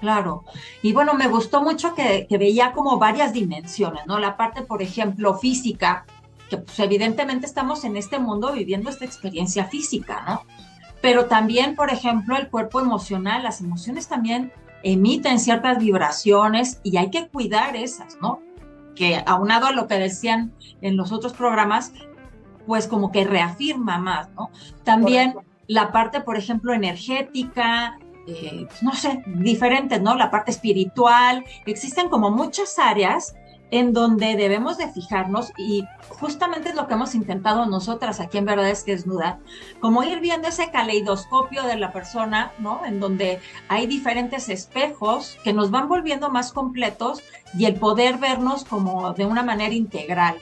Claro. 0.00 0.44
Y 0.82 0.92
bueno, 0.92 1.14
me 1.14 1.26
gustó 1.26 1.62
mucho 1.62 1.94
que, 1.94 2.26
veía 2.30 2.72
como 2.72 2.98
varias 2.98 3.32
dimensiones, 3.32 4.06
¿no? 4.06 4.18
La 4.18 4.36
parte, 4.36 4.62
por 4.62 4.80
ejemplo, 4.80 5.34
física, 5.34 6.06
que 6.48 6.58
pues 6.58 6.78
evidentemente 6.78 7.46
estamos 7.46 7.84
en 7.84 7.96
este 7.96 8.18
mundo 8.18 8.52
viviendo 8.52 8.90
esta 8.90 9.04
experiencia 9.04 9.64
física, 9.64 10.24
¿no? 10.26 10.44
Pero 11.00 11.26
también, 11.26 11.74
por 11.74 11.90
ejemplo, 11.90 12.36
el 12.36 12.48
cuerpo 12.48 12.80
emocional, 12.80 13.42
las 13.42 13.60
emociones 13.60 14.08
también 14.08 14.52
emiten 14.82 15.40
ciertas 15.40 15.78
vibraciones 15.78 16.80
y 16.84 16.96
hay 16.96 17.10
que 17.10 17.28
cuidar 17.28 17.76
esas, 17.76 18.18
¿no? 18.20 18.40
Que 18.94 19.22
aunado 19.26 19.66
a 19.66 19.72
lo 19.72 19.86
que 19.86 19.94
decían 19.94 20.52
en 20.80 20.96
los 20.96 21.12
otros 21.12 21.32
programas, 21.32 21.92
pues 22.66 22.86
como 22.86 23.10
que 23.10 23.24
reafirma 23.24 23.98
más, 23.98 24.30
¿no? 24.34 24.50
También 24.84 25.34
la 25.68 25.92
parte, 25.92 26.20
por 26.20 26.36
ejemplo, 26.36 26.72
energética, 26.72 27.98
eh, 28.26 28.66
no 28.82 28.92
sé, 28.94 29.22
diferentes, 29.26 30.02
¿no? 30.02 30.16
La 30.16 30.30
parte 30.30 30.50
espiritual, 30.50 31.44
existen 31.66 32.08
como 32.08 32.30
muchas 32.30 32.78
áreas 32.78 33.36
en 33.70 33.92
donde 33.92 34.34
debemos 34.36 34.78
de 34.78 34.88
fijarnos 34.88 35.52
y 35.58 35.84
justamente 36.08 36.70
es 36.70 36.74
lo 36.74 36.86
que 36.86 36.94
hemos 36.94 37.14
intentado 37.14 37.66
nosotras 37.66 38.18
aquí 38.18 38.38
en 38.38 38.46
Verdad 38.46 38.70
es 38.70 38.82
que 38.82 38.92
Desnuda, 38.92 39.40
como 39.80 40.02
ir 40.02 40.20
viendo 40.20 40.48
ese 40.48 40.70
caleidoscopio 40.70 41.62
de 41.64 41.76
la 41.76 41.92
persona, 41.92 42.52
¿no? 42.58 42.84
En 42.86 42.98
donde 42.98 43.40
hay 43.68 43.86
diferentes 43.86 44.48
espejos 44.48 45.38
que 45.44 45.52
nos 45.52 45.70
van 45.70 45.88
volviendo 45.88 46.30
más 46.30 46.52
completos 46.52 47.22
y 47.58 47.66
el 47.66 47.74
poder 47.74 48.16
vernos 48.16 48.64
como 48.64 49.12
de 49.12 49.26
una 49.26 49.42
manera 49.42 49.74
integral. 49.74 50.36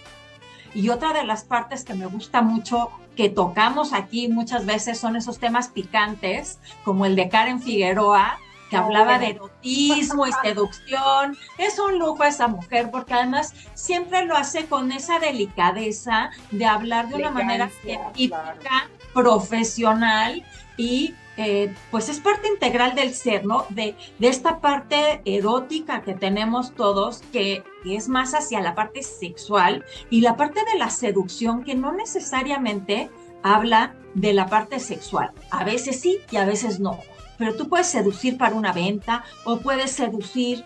Y 0.72 0.90
otra 0.90 1.12
de 1.12 1.24
las 1.24 1.44
partes 1.44 1.84
que 1.84 1.94
me 1.94 2.06
gusta 2.06 2.42
mucho 2.42 2.90
que 3.16 3.28
tocamos 3.30 3.92
aquí 3.92 4.28
muchas 4.28 4.66
veces 4.66 4.98
son 4.98 5.16
esos 5.16 5.38
temas 5.38 5.68
picantes, 5.68 6.60
como 6.84 7.06
el 7.06 7.16
de 7.16 7.28
Karen 7.28 7.60
Figueroa, 7.60 8.38
que 8.70 8.76
hablaba 8.76 9.18
de 9.18 9.30
erotismo 9.30 10.26
y 10.26 10.32
seducción. 10.42 11.36
Es 11.56 11.78
un 11.78 11.98
lujo 11.98 12.24
esa 12.24 12.48
mujer 12.48 12.90
porque 12.90 13.14
además 13.14 13.54
siempre 13.74 14.24
lo 14.26 14.36
hace 14.36 14.66
con 14.66 14.92
esa 14.92 15.18
delicadeza 15.18 16.30
de 16.50 16.66
hablar 16.66 17.08
de 17.08 17.16
una 17.16 17.30
manera 17.30 17.70
científica, 17.82 18.88
profesional 19.14 20.44
y 20.76 21.14
eh, 21.36 21.74
pues 21.90 22.08
es 22.08 22.20
parte 22.20 22.48
integral 22.48 22.94
del 22.94 23.14
ser, 23.14 23.44
¿no? 23.44 23.66
De, 23.68 23.94
de, 24.18 24.28
esta 24.28 24.60
parte 24.60 25.20
erótica 25.24 26.02
que 26.02 26.14
tenemos 26.14 26.74
todos, 26.74 27.22
que, 27.32 27.62
es 27.84 28.08
más 28.08 28.34
hacia 28.34 28.60
la 28.60 28.74
parte 28.74 29.02
sexual 29.02 29.84
y 30.10 30.20
la 30.20 30.36
parte 30.36 30.60
de 30.72 30.78
la 30.78 30.90
seducción 30.90 31.62
que 31.62 31.76
no 31.76 31.92
necesariamente 31.92 33.10
habla 33.44 33.94
de 34.14 34.32
la 34.32 34.46
parte 34.46 34.80
sexual. 34.80 35.30
A 35.50 35.62
veces 35.62 36.00
sí 36.00 36.18
y 36.32 36.36
a 36.36 36.44
veces 36.44 36.80
no. 36.80 36.98
Pero 37.38 37.54
tú 37.54 37.68
puedes 37.68 37.86
seducir 37.86 38.38
para 38.38 38.56
una 38.56 38.72
venta 38.72 39.24
o 39.44 39.58
puedes 39.58 39.92
seducir 39.92 40.64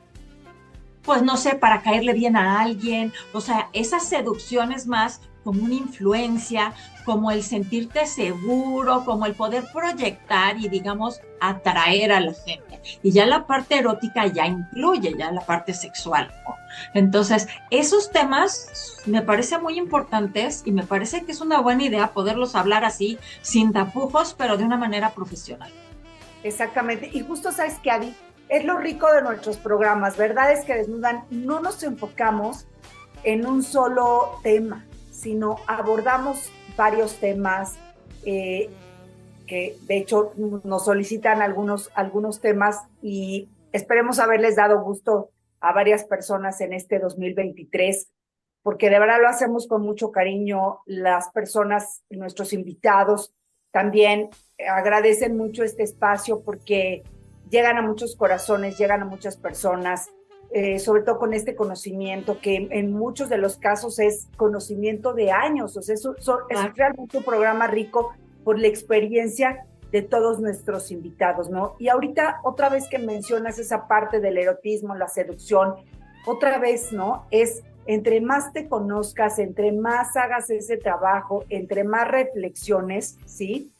pues 1.03 1.23
no 1.23 1.37
sé, 1.37 1.55
para 1.55 1.83
caerle 1.83 2.13
bien 2.13 2.37
a 2.37 2.61
alguien. 2.61 3.13
O 3.33 3.41
sea, 3.41 3.69
esa 3.73 4.01
seducción 4.01 4.73
es 4.73 4.87
más 4.87 5.21
como 5.45 5.65
una 5.65 5.75
influencia, 5.75 6.73
como 7.05 7.31
el 7.31 7.43
sentirte 7.43 8.07
seguro, 8.07 9.05
como 9.05 9.27
el 9.27 9.35
poder 9.35 9.65
proyectar 9.73 10.59
y 10.59 10.69
digamos 10.69 11.21
atraer 11.41 12.13
a 12.13 12.21
la 12.21 12.35
gente. 12.35 12.81
Y 13.03 13.13
ya 13.13 13.27
la 13.27 13.47
parte 13.47 13.79
erótica 13.79 14.27
ya 14.27 14.47
incluye 14.47 15.15
ya 15.19 15.33
la 15.33 15.41
parte 15.41 15.75
sexual. 15.75 16.33
Entonces, 16.95 17.49
esos 17.71 18.11
temas 18.11 18.99
me 19.07 19.23
parecen 19.23 19.63
muy 19.63 19.79
importantes 19.79 20.63
y 20.65 20.73
me 20.73 20.85
parece 20.85 21.25
que 21.25 21.33
es 21.33 21.41
una 21.41 21.61
buena 21.61 21.85
idea 21.85 22.13
poderlos 22.13 22.55
hablar 22.55 22.85
así, 22.85 23.19
sin 23.43 23.73
tapujos, 23.73 24.35
pero 24.37 24.57
de 24.57 24.65
una 24.65 24.77
manera 24.77 25.11
profesional. 25.11 25.71
Exactamente. 26.43 27.11
Y 27.13 27.21
justo 27.21 27.53
sabes 27.53 27.79
que, 27.81 27.91
Adi, 27.91 28.15
es 28.49 28.65
lo 28.65 28.79
rico 28.79 29.13
de 29.13 29.23
nuestros 29.23 29.57
programas, 29.57 30.17
¿verdad? 30.17 30.53
Es 30.53 30.65
que 30.65 30.75
desnudan, 30.75 31.25
no 31.31 31.61
nos 31.61 31.83
enfocamos 31.83 32.67
en 33.23 33.47
un 33.47 33.63
solo 33.63 34.41
tema 34.43 34.85
sino 35.21 35.57
abordamos 35.67 36.51
varios 36.77 37.17
temas 37.17 37.77
eh, 38.25 38.71
que 39.47 39.77
de 39.83 39.99
hecho 39.99 40.33
nos 40.37 40.85
solicitan 40.85 41.43
algunos, 41.43 41.91
algunos 41.95 42.41
temas 42.41 42.79
y 43.03 43.49
esperemos 43.73 44.19
haberles 44.19 44.57
dado 44.57 44.83
gusto 44.83 45.31
a 45.61 45.73
varias 45.73 46.05
personas 46.05 46.61
en 46.61 46.73
este 46.73 46.99
2023, 46.99 48.09
porque 48.63 48.89
de 48.89 48.99
verdad 48.99 49.21
lo 49.21 49.29
hacemos 49.29 49.67
con 49.67 49.83
mucho 49.83 50.11
cariño. 50.11 50.79
Las 50.87 51.31
personas, 51.31 52.03
nuestros 52.09 52.53
invitados, 52.53 53.35
también 53.73 54.31
agradecen 54.69 55.37
mucho 55.37 55.65
este 55.65 55.83
espacio 55.83 56.43
porque 56.43 57.03
llegan 57.51 57.77
a 57.77 57.83
muchos 57.83 58.17
corazones, 58.17 58.79
llegan 58.79 59.03
a 59.03 59.07
muchas 59.07 59.37
personas 59.37 60.11
eh, 60.53 60.79
sobre 60.79 61.03
todo 61.03 61.19
con 61.19 61.33
este 61.33 61.55
conocimiento 61.55 62.41
que 62.41 62.69
en 62.71 62.93
muchos 62.93 63.29
de 63.29 63.39
los 63.39 63.57
casos 63.57 63.99
es 63.99 64.27
conocimiento 64.37 65.13
de 65.13 65.31
años, 65.31 65.77
o 65.77 65.83
sea, 65.83 65.95
es, 65.95 66.05
es 66.05 66.77
realmente 66.77 67.19
un 67.19 67.25
programa 67.25 67.67
rico 67.69 68.13
por 68.43 68.59
la 68.59 68.67
experiencia 68.67 69.65
de 69.93 70.03
todos 70.03 70.41
nuestros 70.41 70.91
invitados, 70.91 71.51
¿no? 71.51 71.75
Y 71.79 71.89
ahorita 71.89 72.41
otra 72.45 72.69
vez 72.69 72.89
que 72.89 72.99
mencionas 72.99 73.59
esa 73.59 73.87
parte 73.89 74.21
del 74.21 74.39
erotismo, 74.39 74.95
la 74.95 75.09
seducción, 75.09 75.75
otra 76.27 76.59
vez, 76.59 76.93
¿no? 76.93 77.27
Es 77.31 77.63
entre 77.87 78.21
más 78.21 78.53
te 78.53 78.69
conozcas, 78.69 79.39
entre 79.39 79.73
más 79.73 80.17
hagas 80.17 80.51
ese 80.51 80.77
trabajo, 80.77 81.45
entre 81.49 81.85
más 81.85 82.07
reflexiones, 82.09 83.19
¿sí? 83.25 83.73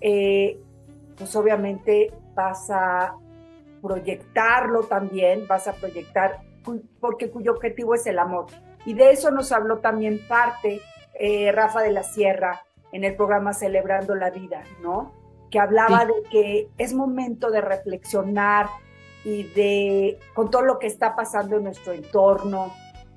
Eh, 0.00 0.58
pues 1.16 1.34
obviamente 1.36 2.12
vas 2.34 2.70
a 2.70 3.14
proyectarlo 3.80 4.84
también, 4.84 5.46
vas 5.46 5.68
a 5.68 5.72
proyectar, 5.72 6.40
porque 7.00 7.30
cuyo 7.30 7.52
objetivo 7.52 7.94
es 7.94 8.06
el 8.06 8.18
amor. 8.18 8.46
Y 8.84 8.94
de 8.94 9.10
eso 9.10 9.30
nos 9.30 9.52
habló 9.52 9.78
también 9.78 10.20
parte 10.28 10.80
eh, 11.14 11.52
Rafa 11.52 11.82
de 11.82 11.92
la 11.92 12.02
Sierra 12.02 12.64
en 12.92 13.04
el 13.04 13.16
programa 13.16 13.52
Celebrando 13.52 14.14
la 14.14 14.30
Vida, 14.30 14.62
¿no? 14.82 15.12
Que 15.50 15.58
hablaba 15.58 16.04
de 16.04 16.14
que 16.30 16.68
es 16.78 16.94
momento 16.94 17.50
de 17.50 17.60
reflexionar 17.60 18.68
y 19.24 19.44
de, 19.54 20.18
con 20.34 20.50
todo 20.50 20.62
lo 20.62 20.78
que 20.78 20.86
está 20.86 21.16
pasando 21.16 21.56
en 21.56 21.64
nuestro 21.64 21.92
entorno, 21.92 22.72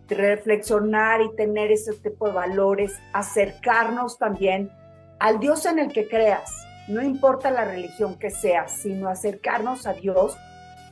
de 0.08 0.15
reflexionar 0.15 1.22
y 1.22 1.36
tener 1.36 1.72
ese 1.72 1.94
tipo 1.94 2.27
de 2.27 2.34
valores, 2.34 2.98
acercarnos 3.13 4.18
también 4.18 4.72
al 5.20 5.39
Dios 5.39 5.65
en 5.65 5.80
el 5.80 5.94
que 5.94 6.08
creas, 6.08 6.51
no 6.88 7.01
importa 7.01 7.51
la 7.51 7.63
religión 7.63 8.18
que 8.18 8.32
sea, 8.32 8.68
sino 8.68 9.08
acercarnos 9.08 9.86
a 9.86 9.94
Dios 9.94 10.36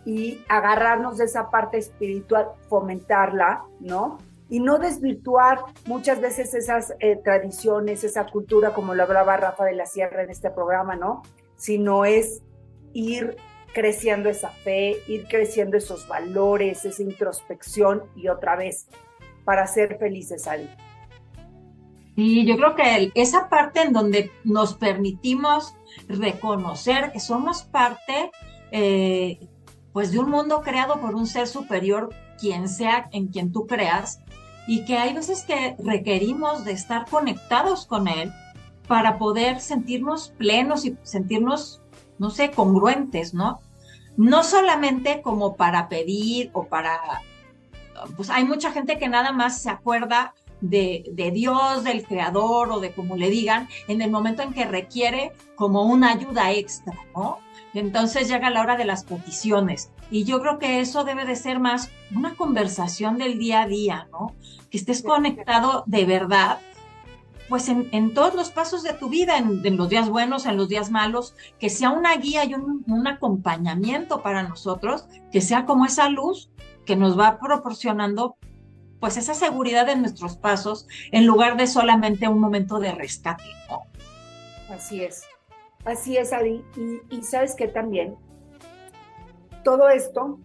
y 0.06 0.42
agarrarnos 0.48 1.18
de 1.18 1.26
esa 1.26 1.50
parte 1.50 1.78
espiritual, 1.78 2.48
fomentarla, 2.70 3.64
¿no? 3.80 4.18
Y 4.50 4.60
no 4.60 4.80
desvirtuar 4.80 5.60
muchas 5.86 6.22
veces 6.22 6.54
esas 6.54 6.94
eh, 7.00 7.20
tradiciones, 7.24 8.04
esa 8.04 8.26
cultura, 8.26 8.74
como 8.74 8.96
lo 8.96 9.04
hablaba 9.04 9.38
Rafa 9.38 9.66
de 9.66 9.76
la 9.76 9.86
Sierra 9.86 10.24
en 10.24 10.30
este 10.30 10.50
programa, 10.50 10.96
¿no? 10.96 11.22
Sino 11.56 12.06
es 12.06 12.42
ir 12.94 13.38
creciendo 13.74 14.30
esa 14.30 14.50
fe, 14.50 14.98
ir 15.08 15.28
creciendo 15.28 15.78
esos 15.78 16.08
valores, 16.08 16.86
esa 16.86 17.04
introspección 17.04 18.04
y 18.16 18.28
otra 18.28 18.56
vez 18.56 18.88
para 19.46 19.68
ser 19.68 19.98
felices 20.00 20.48
ahí. 20.48 20.70
Y 22.16 22.46
yo 22.46 22.58
creo 22.58 22.76
que 22.76 23.12
esa 23.16 23.48
parte 23.48 23.82
en 23.82 23.94
donde 23.94 24.32
nos 24.44 24.74
permitimos 24.74 25.74
reconocer 26.08 27.12
que 27.14 27.20
somos 27.20 27.64
parte 27.64 28.32
eh, 28.72 29.40
pues 30.00 30.14
de 30.14 30.20
un 30.20 30.30
mundo 30.30 30.62
creado 30.62 31.02
por 31.02 31.14
un 31.14 31.28
ser 31.28 31.46
superior 31.46 32.16
quien 32.40 32.70
sea 32.70 33.10
en 33.12 33.28
quien 33.28 33.52
tú 33.52 33.68
creas 33.68 34.22
y 34.66 34.86
que 34.86 34.98
hay 34.98 35.14
veces 35.14 35.44
que 35.44 35.76
requerimos 35.78 36.64
de 36.64 36.72
estar 36.72 37.06
conectados 37.06 37.86
con 37.86 38.08
él 38.08 38.32
para 38.88 39.18
poder 39.18 39.60
sentirnos 39.60 40.30
plenos 40.38 40.86
y 40.86 40.96
sentirnos, 41.04 41.82
no 42.18 42.30
sé, 42.30 42.50
congruentes, 42.52 43.34
¿no? 43.34 43.60
No 44.16 44.46
solamente 44.46 45.22
como 45.22 45.58
para 45.58 45.90
pedir 45.90 46.50
o 46.54 46.64
para, 46.68 47.22
pues 48.16 48.30
hay 48.30 48.46
mucha 48.46 48.72
gente 48.72 48.98
que 49.00 49.10
nada 49.10 49.34
más 49.34 49.62
se 49.62 49.70
acuerda 49.70 50.34
de, 50.62 51.06
de, 51.12 51.32
Dios, 51.32 51.84
del 51.84 52.06
Creador 52.06 52.72
o 52.72 52.80
de 52.80 52.92
como 52.92 53.16
le 53.16 53.30
digan, 53.30 53.68
en 53.88 54.02
el 54.02 54.12
momento 54.12 54.42
en 54.42 54.54
que 54.54 54.66
requiere 54.66 55.32
como 55.56 55.84
una 55.84 56.12
ayuda 56.12 56.52
extra, 56.52 56.94
¿no? 57.16 57.40
Entonces 57.74 58.28
llega 58.28 58.50
la 58.50 58.62
hora 58.62 58.76
de 58.76 58.86
las 58.86 59.04
peticiones. 59.04 59.92
Y 60.12 60.24
yo 60.24 60.42
creo 60.42 60.58
que 60.58 60.80
eso 60.80 61.04
debe 61.04 61.26
de 61.26 61.36
ser 61.36 61.60
más 61.60 61.92
una 62.16 62.36
conversación 62.36 63.18
del 63.18 63.38
día 63.38 63.62
a 63.62 63.68
día, 63.68 64.08
¿no? 64.12 64.36
Que 64.72 64.78
estés 64.78 65.04
conectado 65.04 65.84
de 65.86 66.06
verdad, 66.06 66.60
pues 67.48 67.68
en, 67.68 68.14
todos 68.14 68.36
los 68.36 68.52
pasos 68.52 68.84
de 68.84 68.94
tu 68.94 69.10
vida, 69.10 69.38
en, 69.38 69.78
los 69.78 69.90
días 69.90 70.10
buenos, 70.10 70.46
en 70.46 70.58
los 70.58 70.70
días 70.70 70.92
malos, 70.92 71.36
que 71.60 71.70
sea 71.70 71.90
una 71.90 72.16
guía 72.16 72.46
y 72.46 72.54
un, 72.54 72.84
un 72.88 73.08
acompañamiento 73.08 74.22
para 74.22 74.44
nosotros, 74.44 75.06
que 75.32 75.42
sea 75.42 75.66
como 75.66 75.86
esa 75.86 76.10
luz 76.10 76.50
que 76.86 76.96
nos 76.96 77.20
va 77.20 77.40
proporcionando 77.40 78.38
pues 79.00 79.18
esa 79.18 79.34
seguridad 79.34 79.88
en 79.90 80.02
nuestros 80.02 80.36
pasos 80.38 80.88
en 81.12 81.26
lugar 81.26 81.58
de 81.58 81.68
solamente 81.68 82.28
un 82.28 82.40
momento 82.40 82.80
de 82.80 82.92
rescate. 82.92 83.44
Así 84.70 85.04
es, 85.04 85.24
así 85.86 86.18
es, 86.18 86.34
Adi. 86.34 86.64
Y, 87.10 87.22
sabes 87.24 87.56
que 87.56 87.68
también 87.68 88.16
todo 89.64 89.90
esto 89.90 90.40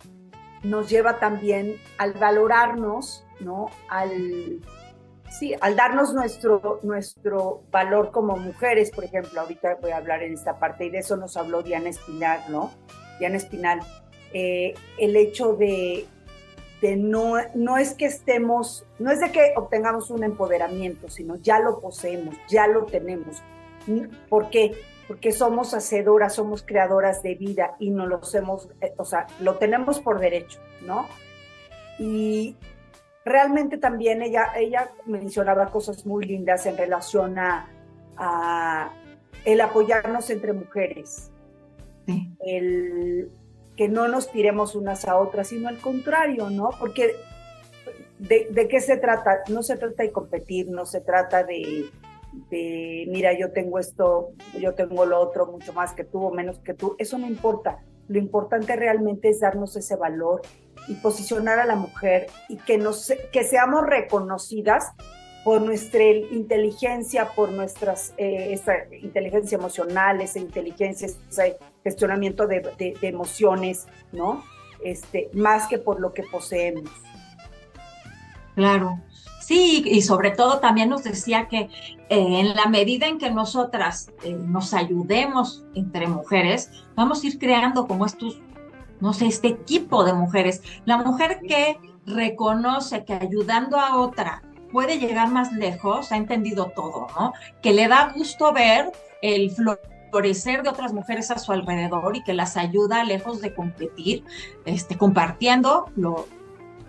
nos 0.63 0.89
lleva 0.89 1.19
también 1.19 1.77
al 1.99 2.15
valorarnos, 2.15 3.25
¿no? 3.41 3.67
Al, 3.89 4.61
sí, 5.39 5.55
al 5.61 5.77
darnos 5.77 6.15
nuestro, 6.15 6.81
nuestro 6.83 7.63
valor 7.71 8.11
como 8.11 8.37
mujeres, 8.37 8.91
por 8.91 9.05
ejemplo, 9.05 9.41
ahorita 9.41 9.77
voy 9.83 9.91
a 9.91 9.99
hablar 9.99 10.23
en 10.23 10.33
esta 10.33 10.59
parte 10.59 10.87
y 10.87 10.91
de 10.91 10.99
eso 10.99 11.17
nos 11.17 11.37
habló 11.37 11.63
Diana 11.63 11.91
Espinal, 11.91 12.41
¿no? 12.49 12.71
Diana 13.19 13.37
Espinal, 13.37 13.81
eh, 14.33 14.75
el 14.99 15.17
hecho 15.17 15.55
de, 15.55 16.07
no, 16.97 17.35
no 17.55 17.79
es 17.79 17.95
que 17.95 18.07
estemos, 18.07 18.87
no 18.99 19.11
es 19.11 19.21
de 19.21 19.33
que 19.33 19.55
obtengamos 19.57 20.11
un 20.11 20.25
empoderamiento, 20.25 21.09
sino 21.09 21.37
ya 21.37 21.59
lo 21.59 21.81
poseemos, 21.81 22.35
ya 22.49 22.67
lo 22.67 22.85
tenemos. 22.87 23.43
¿Por 24.29 24.51
qué? 24.51 24.75
Porque 25.09 25.33
somos 25.33 25.75
hacedoras, 25.75 26.35
somos 26.35 26.63
creadoras 26.63 27.23
de 27.23 27.35
vida 27.35 27.77
y 27.79 27.91
no 27.91 28.07
lo 28.07 28.17
hacemos, 28.17 28.69
eh, 28.81 28.95
o 28.97 29.05
sea, 29.05 29.27
lo 29.41 29.57
tenemos 29.57 30.01
por 30.01 30.19
derecho, 30.19 30.61
¿no? 30.87 31.07
Y 31.99 32.57
realmente 33.25 33.79
también 33.79 34.23
ella, 34.23 34.53
ella 34.57 34.91
mencionaba 35.07 35.71
cosas 35.71 36.07
muy 36.07 36.25
lindas 36.25 36.67
en 36.67 36.77
relación 36.77 37.39
a, 37.39 37.71
el 39.45 39.61
apoyarnos 39.61 40.31
entre 40.31 40.53
mujeres, 40.53 41.31
el 42.47 43.31
que 43.77 43.89
no 43.89 44.09
nos 44.09 44.31
tiremos 44.31 44.75
unas 44.75 45.07
a 45.07 45.17
otras, 45.17 45.49
sino 45.49 45.69
al 45.69 45.79
contrario, 45.79 46.51
¿no? 46.51 46.71
Porque 46.79 47.15
de, 48.19 48.69
qué 48.69 48.81
se 48.81 48.97
trata? 48.97 49.41
No 49.49 49.63
se 49.63 49.77
trata 49.77 50.03
de 50.03 50.13
competir, 50.13 50.69
no 50.71 50.87
se 50.87 51.01
trata 51.01 51.45
de, 51.45 51.91
de, 52.51 53.05
mira, 53.09 53.37
yo 53.39 53.53
tengo 53.53 53.79
esto, 53.79 54.31
yo 54.59 54.75
tengo 54.75 55.05
lo 55.05 55.21
otro, 55.21 55.47
mucho 55.47 55.73
más 55.73 55.93
que 55.93 56.05
tú 56.05 56.25
o 56.25 56.31
menos 56.31 56.59
que 56.61 56.75
tú, 56.75 56.95
eso 56.99 57.19
no 57.19 57.27
importa. 57.27 57.79
Lo 58.09 58.19
importante 58.19 58.77
realmente 58.77 59.31
es 59.31 59.41
darnos 59.41 59.77
ese 59.77 59.97
valor 59.97 60.43
y 60.89 60.95
posicionar 60.95 61.59
a 61.59 61.67
la 61.67 61.77
mujer 61.77 62.27
y 62.49 62.59
que, 62.59 62.79
nos, 62.79 63.13
que 63.33 63.45
seamos 63.45 63.85
reconocidas 63.87 64.93
por 65.45 65.61
nuestra 65.61 66.03
inteligencia, 66.03 67.29
por 67.29 67.51
nuestras 67.51 68.15
eh, 68.17 68.59
inteligencia 69.03 69.57
emocional, 69.59 70.23
esa 70.23 70.39
inteligencia, 70.39 71.07
ese 71.07 71.59
gestionamiento 71.85 72.47
de, 72.47 72.97
emociones, 73.03 73.87
¿no? 74.11 74.43
Este, 74.83 75.31
más 75.35 75.69
que 75.69 75.79
por 75.79 76.01
lo 76.01 76.15
que 76.15 76.23
poseemos. 76.23 76.91
Claro. 78.55 78.99
Sí, 79.41 79.83
y 79.85 80.01
sobre 80.01 80.31
todo 80.31 80.59
también 80.61 80.89
nos 80.89 81.05
decía 81.05 81.49
que 81.49 81.59
eh, 81.59 81.69
en 82.09 82.57
la 82.57 82.65
medida 82.67 83.07
en 83.07 83.19
que 83.19 83.31
nosotras 83.31 84.11
eh, 84.23 84.33
nos 84.33 84.73
ayudemos 84.73 85.67
entre 85.75 86.07
mujeres, 86.07 86.71
vamos 86.95 87.23
a 87.23 87.27
ir 87.27 87.39
creando 87.39 87.87
como 87.87 88.07
estos, 88.07 88.41
no 89.01 89.13
sé, 89.13 89.27
este 89.27 89.49
equipo 89.49 90.05
de 90.05 90.15
mujeres. 90.15 90.63
La 90.87 90.97
mujer 90.97 91.41
que 91.47 91.79
reconoce 92.07 93.05
que 93.05 93.13
ayudando 93.13 93.79
a 93.79 94.01
otra 94.01 94.43
puede 94.75 94.99
llegar 94.99 95.31
más 95.31 95.53
lejos, 95.53 96.11
ha 96.11 96.17
entendido 96.17 96.73
todo, 96.75 97.07
¿no? 97.15 97.33
Que 97.63 97.73
le 97.73 97.87
da 97.87 98.13
gusto 98.13 98.53
ver 98.53 98.91
el 99.23 99.53
florecer 99.53 100.65
de 100.65 100.69
otras 100.69 100.93
mujeres 100.93 101.31
a 101.31 101.39
su 101.39 101.53
alrededor 101.53 102.17
y 102.17 102.25
que 102.25 102.35
las 102.35 102.57
ayuda 102.57 103.05
lejos 103.05 103.41
de 103.41 103.55
competir, 103.55 104.25
este, 104.65 104.99
compartiendo 104.99 105.93
lo, 105.95 106.27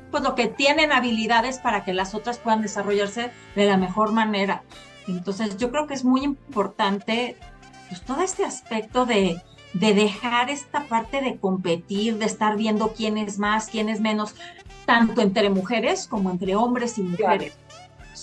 pues 0.09 0.23
lo 0.23 0.33
que 0.33 0.47
tienen 0.47 0.91
habilidades 0.91 1.59
para 1.59 1.83
que 1.83 1.93
las 1.93 2.15
otras 2.15 2.39
puedan 2.39 2.63
desarrollarse 2.63 3.29
de 3.55 3.65
la 3.65 3.77
mejor 3.77 4.13
manera. 4.13 4.63
Entonces 5.07 5.55
yo 5.57 5.69
creo 5.69 5.85
que 5.85 5.93
es 5.93 6.03
muy 6.03 6.23
importante 6.23 7.37
pues, 7.89 8.01
todo 8.01 8.23
este 8.23 8.45
aspecto 8.45 9.05
de, 9.05 9.39
de 9.73 9.93
dejar 9.93 10.49
esta 10.49 10.87
parte 10.87 11.21
de 11.21 11.37
competir, 11.37 12.17
de 12.17 12.25
estar 12.25 12.57
viendo 12.57 12.93
quién 12.93 13.19
es 13.19 13.37
más, 13.37 13.67
quién 13.67 13.89
es 13.89 14.01
menos, 14.01 14.33
tanto 14.87 15.21
entre 15.21 15.51
mujeres 15.51 16.07
como 16.07 16.31
entre 16.31 16.55
hombres 16.55 16.97
y 16.97 17.03
mujeres 17.03 17.55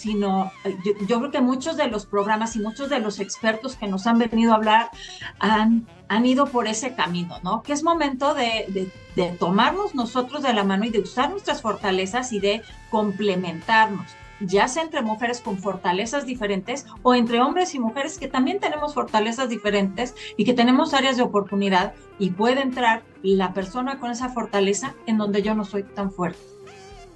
sino 0.02 0.50
eh, 0.64 0.76
yo, 1.06 1.18
creo 1.20 1.30
que 1.30 1.40
muchos 1.40 1.76
de 1.76 1.86
los 1.86 2.06
programas 2.06 2.56
y 2.56 2.58
muchos 2.58 2.88
de 2.90 2.98
los 2.98 3.20
expertos 3.20 3.76
que 3.76 3.86
nos 3.86 4.08
han 4.08 4.18
venido 4.18 4.52
a 4.52 4.56
hablar 4.56 4.90
han, 5.38 5.86
han 6.08 6.26
ido 6.26 6.46
por 6.46 6.66
ese 6.66 6.96
camino, 6.96 7.38
¿no? 7.44 7.62
Que 7.62 7.72
es 7.72 7.84
momento 7.84 8.34
de, 8.34 8.90
de, 9.14 9.28
tomarnos 9.38 9.94
nosotros 9.94 10.42
de 10.42 10.52
la 10.54 10.64
mano 10.64 10.86
y 10.86 10.90
de 10.90 10.98
usar 10.98 11.30
nuestras 11.30 11.62
fortalezas 11.62 12.32
y 12.32 12.40
de 12.40 12.62
complementarnos 12.90 14.06
ya 14.40 14.66
sea 14.66 14.82
entre 14.82 15.02
mujeres 15.02 15.40
con 15.40 15.56
fortalezas 15.58 16.26
diferentes 16.26 16.84
o 17.04 17.14
entre 17.14 17.40
hombres 17.40 17.76
y 17.76 17.78
mujeres 17.78 18.18
que 18.18 18.26
también 18.26 18.58
tenemos 18.58 18.92
fortalezas 18.92 19.48
diferentes 19.48 20.16
y 20.36 20.44
que 20.44 20.52
tenemos 20.52 20.94
áreas 20.94 21.16
de 21.16 21.22
oportunidad 21.22 21.94
y 22.18 22.30
puede 22.30 22.60
entrar 22.60 23.04
la 23.22 23.54
persona 23.54 24.00
con 24.00 24.10
esa 24.10 24.30
fortaleza 24.30 24.96
en 25.06 25.18
donde 25.18 25.42
yo 25.42 25.54
no 25.54 25.64
soy 25.64 25.84
tan 25.84 26.10
fuerte. 26.10 26.40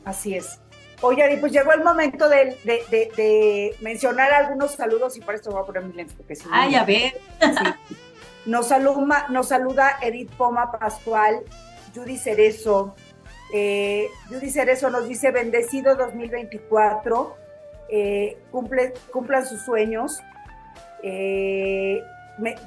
Así 0.05 0.35
es. 0.35 0.61
Oye, 1.03 1.37
pues 1.41 1.53
llegó 1.53 1.73
el 1.73 1.85
momento 1.85 2.29
de, 2.29 3.77
mencionar 3.81 4.33
algunos 4.33 4.73
saludos 4.73 5.17
y 5.17 5.21
por 5.21 5.35
esto 5.35 5.51
voy 5.51 5.63
a 5.63 5.67
poner 5.67 5.85
mi 5.85 5.93
lente. 5.93 6.15
Porque 6.17 6.37
si 6.37 6.49
Ay, 6.51 6.75
a 6.75 6.85
ver. 6.85 7.15
Nos, 8.47 8.69
saluda, 8.69 9.27
nos 9.29 9.49
saluda 9.49 9.99
Edith 10.01 10.31
Poma 10.37 10.71
Pascual, 10.71 11.43
Judy 11.95 12.17
Cerezo. 12.17 12.95
Eh, 13.53 14.07
Judy 14.29 14.51
Cerezo 14.51 14.89
nos 14.89 15.09
dice, 15.09 15.33
bendecido 15.33 15.97
2024, 15.97 17.37
eh, 17.89 18.39
cumple, 18.51 18.95
cumplan 19.11 19.45
sus 19.45 19.63
sueños. 19.63 20.21
Eh, 21.03 22.03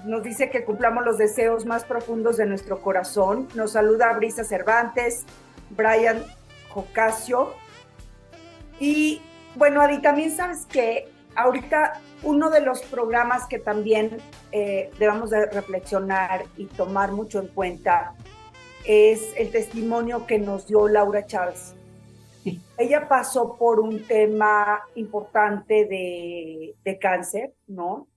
nos 0.05 0.23
dice 0.23 0.49
que 0.49 0.63
cumplamos 0.63 1.05
los 1.05 1.17
deseos 1.17 1.65
más 1.65 1.85
profundos 1.85 2.37
de 2.37 2.45
nuestro 2.45 2.81
corazón. 2.81 3.47
Nos 3.55 3.73
saluda 3.73 4.11
Brisa 4.13 4.43
Cervantes, 4.43 5.25
Brian 5.69 6.23
Jocasio, 6.69 7.53
y 8.79 9.21
bueno, 9.55 9.81
Adi, 9.81 10.01
también 10.01 10.31
sabes 10.31 10.65
que 10.65 11.09
ahorita 11.35 12.01
uno 12.23 12.49
de 12.49 12.61
los 12.61 12.81
programas 12.83 13.45
que 13.47 13.59
también 13.59 14.17
eh, 14.51 14.91
debemos 14.99 15.29
de 15.29 15.45
reflexionar 15.47 16.45
y 16.57 16.65
tomar 16.65 17.11
mucho 17.11 17.39
en 17.39 17.47
cuenta 17.47 18.15
es 18.85 19.33
el 19.37 19.51
testimonio 19.51 20.25
que 20.25 20.39
nos 20.39 20.67
dio 20.67 20.87
Laura 20.87 21.25
Chávez. 21.25 21.75
Ella 22.77 23.07
pasó 23.07 23.57
por 23.57 23.79
un 23.79 24.03
tema 24.05 24.81
importante 24.95 25.85
de, 25.85 26.97
cáncer, 26.99 27.53
¿no? 27.67 28.07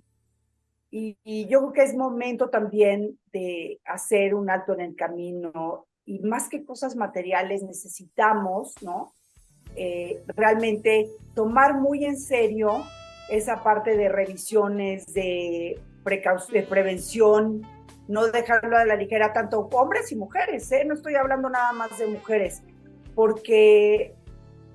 Y, 0.90 1.18
y, 1.24 1.46
yo 1.46 1.60
creo 1.60 1.72
que 1.72 1.82
es 1.82 1.94
momento 1.94 2.50
también 2.50 3.18
de 3.32 3.80
hacer 3.84 4.34
un 4.34 4.50
alto 4.50 4.74
en 4.74 4.80
el 4.80 4.94
camino 4.94 5.86
y 6.04 6.20
más 6.20 6.48
que 6.48 6.64
cosas 6.64 6.96
materiales 6.96 7.62
necesitamos, 7.62 8.74
¿no? 8.82 9.12
Eh, 9.76 10.22
realmente 10.36 11.08
tomar 11.34 11.74
muy 11.74 12.04
en 12.04 12.18
serio 12.18 12.84
esa 13.28 13.62
parte 13.62 13.96
de 13.96 14.08
revisiones, 14.08 15.12
de, 15.14 15.80
de 16.04 16.62
prevención, 16.62 17.62
no 18.08 18.26
dejarlo 18.26 18.76
a 18.76 18.84
la 18.84 18.96
ligera, 18.96 19.32
tanto 19.32 19.68
hombres 19.72 20.12
y 20.12 20.16
mujeres, 20.16 20.70
¿eh? 20.72 20.84
no 20.84 20.94
estoy 20.94 21.14
hablando 21.14 21.48
nada 21.48 21.72
más 21.72 21.96
de 21.98 22.08
mujeres, 22.08 22.62
porque 23.14 24.14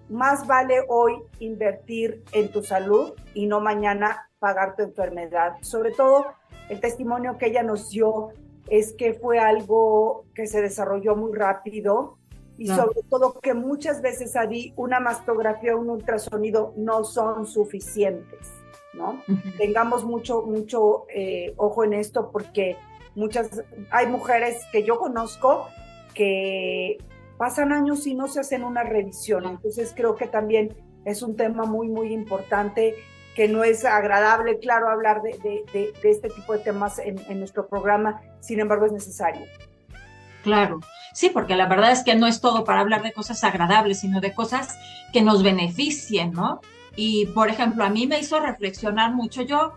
más 0.09 0.47
vale 0.47 0.83
hoy 0.87 1.21
invertir 1.39 2.23
en 2.31 2.49
tu 2.51 2.63
salud 2.63 3.13
y 3.33 3.45
no 3.45 3.59
mañana 3.59 4.29
pagar 4.39 4.75
tu 4.75 4.83
enfermedad. 4.83 5.53
Sobre 5.61 5.91
todo, 5.91 6.25
el 6.69 6.79
testimonio 6.79 7.37
que 7.37 7.47
ella 7.47 7.63
nos 7.63 7.89
dio 7.89 8.29
es 8.69 8.93
que 8.93 9.13
fue 9.13 9.39
algo 9.39 10.25
que 10.33 10.47
se 10.47 10.61
desarrolló 10.61 11.15
muy 11.15 11.33
rápido, 11.33 12.17
y 12.57 12.67
sobre 12.67 13.01
todo 13.09 13.39
que 13.39 13.53
muchas 13.53 14.01
veces, 14.01 14.35
Adi, 14.35 14.73
una 14.75 14.99
mastografía 14.99 15.75
o 15.75 15.79
un 15.79 15.89
ultrasonido 15.89 16.73
no 16.75 17.03
son 17.03 17.45
suficientes, 17.45 18.51
¿no? 18.93 19.21
Tengamos 19.57 20.03
mucho, 20.03 20.41
mucho 20.41 21.05
eh, 21.13 21.53
ojo 21.57 21.83
en 21.83 21.93
esto 21.93 22.31
porque 22.31 22.75
muchas, 23.15 23.63
hay 23.91 24.07
mujeres 24.07 24.65
que 24.71 24.83
yo 24.83 24.97
conozco 24.97 25.67
que 26.13 26.97
pasan 27.37 27.71
años 27.71 28.07
y 28.07 28.15
no 28.15 28.27
se 28.27 28.39
hacen 28.39 28.63
una 28.63 28.83
revisión, 28.83 29.45
entonces 29.45 29.93
creo 29.95 30.15
que 30.15 30.27
también 30.27 30.75
es 31.05 31.21
un 31.21 31.35
tema 31.35 31.65
muy, 31.65 31.87
muy 31.87 32.11
importante 32.11 32.95
que 33.35 33.47
no 33.47 33.63
es 33.63 33.85
agradable, 33.85 34.57
claro, 34.57 34.89
hablar 34.89 35.21
de, 35.21 35.37
de, 35.43 35.93
de, 36.01 36.09
este 36.09 36.27
tipo 36.29 36.53
de 36.53 36.59
temas 36.59 36.97
en, 36.97 37.19
en 37.29 37.37
nuestro 37.37 37.67
programa, 37.67 38.19
sin 38.39 38.59
embargo 38.59 38.87
es 38.87 38.91
necesario. 38.91 39.45
Claro, 40.47 40.79
sí, 41.11 41.29
porque 41.29 41.57
la 41.57 41.65
verdad 41.65 41.91
es 41.91 42.05
que 42.05 42.15
no 42.15 42.25
es 42.25 42.39
todo 42.39 42.63
para 42.63 42.79
hablar 42.79 43.03
de 43.03 43.11
cosas 43.11 43.43
agradables, 43.43 43.99
sino 43.99 44.21
de 44.21 44.33
cosas 44.33 44.79
que 45.11 45.21
nos 45.21 45.43
beneficien, 45.43 46.31
¿no? 46.31 46.61
Y, 46.95 47.25
por 47.25 47.49
ejemplo, 47.49 47.83
a 47.83 47.89
mí 47.89 48.07
me 48.07 48.17
hizo 48.17 48.39
reflexionar 48.39 49.13
mucho. 49.13 49.41
Yo, 49.41 49.73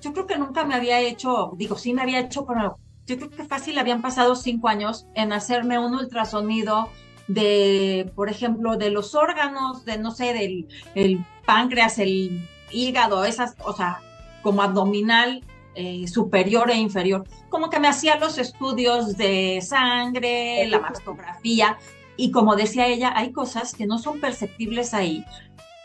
yo 0.00 0.12
creo 0.12 0.28
que 0.28 0.38
nunca 0.38 0.62
me 0.64 0.76
había 0.76 1.00
hecho, 1.00 1.50
digo, 1.56 1.76
sí 1.76 1.92
me 1.92 2.02
había 2.02 2.20
hecho, 2.20 2.46
pero 2.46 2.78
yo 3.04 3.16
creo 3.16 3.30
que 3.30 3.42
fácil 3.42 3.76
habían 3.80 4.00
pasado 4.00 4.36
cinco 4.36 4.68
años 4.68 5.06
en 5.16 5.32
hacerme 5.32 5.76
un 5.80 5.92
ultrasonido 5.92 6.88
de, 7.26 8.12
por 8.14 8.30
ejemplo, 8.30 8.76
de 8.76 8.90
los 8.90 9.16
órganos, 9.16 9.84
de, 9.84 9.98
no 9.98 10.12
sé, 10.12 10.34
del 10.34 10.68
el 10.94 11.26
páncreas, 11.44 11.98
el 11.98 12.48
hígado, 12.70 13.24
esas, 13.24 13.56
o 13.64 13.72
sea, 13.72 13.98
como 14.40 14.62
abdominal 14.62 15.42
eh, 15.74 16.06
superior 16.06 16.70
e 16.70 16.76
inferior. 16.76 17.24
Como 17.48 17.70
que 17.70 17.80
me 17.80 17.88
hacía 17.88 18.18
los 18.18 18.38
estudios 18.38 19.16
de 19.16 19.60
sangre, 19.62 20.66
la 20.68 20.80
mastografía, 20.80 21.78
y 22.16 22.30
como 22.30 22.56
decía 22.56 22.86
ella, 22.86 23.12
hay 23.16 23.32
cosas 23.32 23.74
que 23.74 23.86
no 23.86 23.98
son 23.98 24.20
perceptibles 24.20 24.94
ahí. 24.94 25.24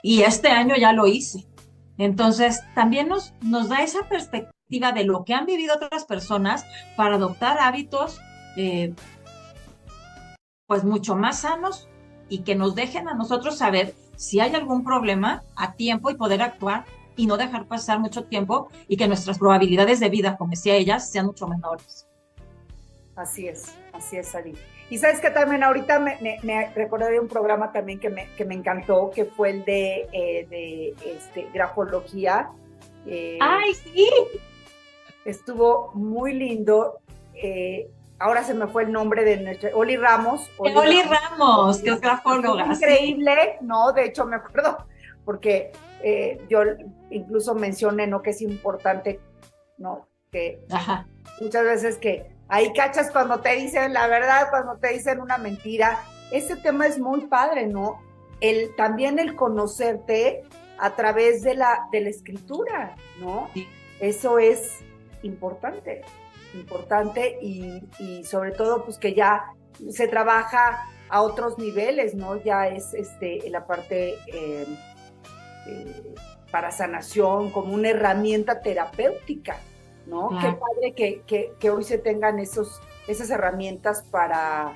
Y 0.04 0.22
este 0.22 0.50
año 0.50 0.76
ya 0.76 0.94
lo 0.94 1.08
hice. 1.08 1.46
Entonces, 1.98 2.62
también 2.76 3.08
nos, 3.08 3.34
nos 3.42 3.70
da 3.70 3.82
esa 3.82 4.08
perspectiva 4.08 4.92
de 4.92 5.04
lo 5.06 5.24
que 5.24 5.34
han 5.34 5.46
vivido 5.46 5.76
otras 5.76 6.06
personas 6.06 6.66
para 6.96 7.16
adoptar 7.16 7.58
hábitos 7.60 8.20
eh, 8.58 8.94
pues 10.68 10.84
mucho 10.84 11.16
más 11.16 11.40
sanos 11.42 11.88
y 12.28 12.40
que 12.40 12.56
nos 12.56 12.76
dejen 12.76 13.08
a 13.08 13.14
nosotros 13.14 13.58
saber 13.58 13.96
si 14.18 14.40
hay 14.40 14.54
algún 14.54 14.84
problema 14.84 15.44
a 15.56 15.74
tiempo 15.74 16.10
y 16.10 16.16
poder 16.16 16.42
actuar 16.42 16.86
y 17.18 17.28
no 17.28 17.36
dejar 17.36 17.66
pasar 17.66 18.00
mucho 18.00 18.24
tiempo 18.24 18.70
y 18.88 18.96
que 18.96 19.08
nuestras 19.08 19.38
probabilidades 19.38 20.00
de 20.00 20.10
vida, 20.10 20.38
como 20.38 20.52
decía 20.52 20.76
ella, 20.76 21.00
sean 21.00 21.26
mucho 21.26 21.48
menores. 21.48 22.08
Así 23.16 23.48
es, 23.48 23.76
así 23.92 24.16
es, 24.16 24.34
Ari. 24.36 24.54
Y 24.90 25.00
sabes 25.00 25.20
que 25.20 25.32
también 25.32 25.64
ahorita 25.64 26.00
me, 26.00 26.40
me, 26.44 26.72
recordé 26.74 27.12
de 27.12 27.20
un 27.20 27.28
programa 27.28 27.72
también 27.74 28.00
que 28.00 28.10
me, 28.10 28.30
que 28.38 28.46
me 28.46 28.54
encantó, 28.54 29.12
que 29.14 29.26
fue 29.26 29.50
el 29.50 29.66
de, 29.66 30.08
eh, 30.14 30.48
de 30.50 30.96
este, 31.06 31.50
grafología. 31.54 32.50
Eh, 33.06 33.38
¡Ay, 33.42 33.74
sí! 33.74 34.10
Estuvo 35.26 35.92
muy 35.94 36.34
lindo. 36.34 37.00
Eh, 37.34 37.90
ahora 38.20 38.44
se 38.44 38.54
me 38.54 38.68
fue 38.68 38.84
el 38.84 38.92
nombre 38.92 39.26
de 39.26 39.38
nuestra, 39.38 39.72
Oli 39.74 39.98
Ramos. 39.98 40.50
Oli, 40.58 41.02
Ramos, 41.02 41.80
que 41.80 41.90
es 41.90 42.00
grafóloga. 42.00 42.68
Increíble, 42.68 43.58
¿no? 43.62 43.92
De 43.92 44.06
hecho, 44.06 44.26
me 44.26 44.38
acuerdo, 44.38 44.86
porque 45.28 45.74
eh, 46.02 46.40
yo 46.50 46.62
incluso 47.10 47.54
mencioné, 47.54 48.08
¿no? 48.08 48.22
Que 48.22 48.30
es 48.30 48.42
importante, 48.42 49.20
¿no? 49.78 50.08
Que 50.32 50.66
muchas 51.42 51.66
veces 51.66 51.98
que 51.98 52.32
ahí 52.48 52.72
cachas 52.72 53.12
cuando 53.12 53.42
te 53.42 53.54
dicen 53.58 53.92
la 53.92 54.08
verdad, 54.08 54.48
cuando 54.50 54.78
te 54.78 54.94
dicen 54.94 55.20
una 55.20 55.38
mentira. 55.38 56.00
Este 56.32 56.56
tema 56.56 56.88
es 56.88 56.98
muy 56.98 57.28
padre, 57.28 57.68
¿no? 57.68 58.00
El, 58.40 58.74
también 58.78 59.20
el 59.20 59.36
conocerte 59.36 60.44
a 60.80 60.96
través 60.96 61.42
de 61.42 61.56
la, 61.56 61.90
de 61.92 62.00
la 62.00 62.10
escritura, 62.10 62.96
¿no? 63.20 63.50
Eso 64.00 64.40
es 64.40 64.80
importante 65.24 66.04
importante 66.54 67.38
y, 67.42 68.24
sobre 68.24 68.52
todo 68.52 68.86
pues 68.86 68.98
que 68.98 69.14
ya 69.14 69.46
se 69.90 70.08
trabaja 70.08 70.86
a 71.10 71.22
otros 71.22 71.58
niveles, 71.58 72.16
¿no? 72.16 72.42
Ya 72.42 72.68
es 72.68 72.94
este, 72.94 73.50
la 73.50 73.66
parte 73.66 74.16
eh, 74.28 74.66
eh, 75.68 76.16
para 76.52 76.72
sanación 76.72 77.52
como 77.52 77.74
una 77.74 77.90
herramienta 77.90 78.62
terapéutica, 78.62 79.58
¿no? 80.06 80.30
Qué 80.40 80.54
padre 80.54 80.94
que, 80.96 81.54
que, 81.60 81.70
hoy 81.70 81.84
se 81.84 81.98
tengan 81.98 82.40
esos, 82.40 82.82
esas 83.08 83.30
herramientas 83.30 84.04
para, 84.04 84.74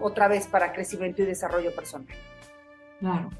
otra 0.00 0.28
vez, 0.28 0.46
para 0.46 0.72
crecimiento 0.72 1.22
y 1.22 1.26
desarrollo 1.26 1.74
personal. 1.74 2.08
Claro. 2.98 3.30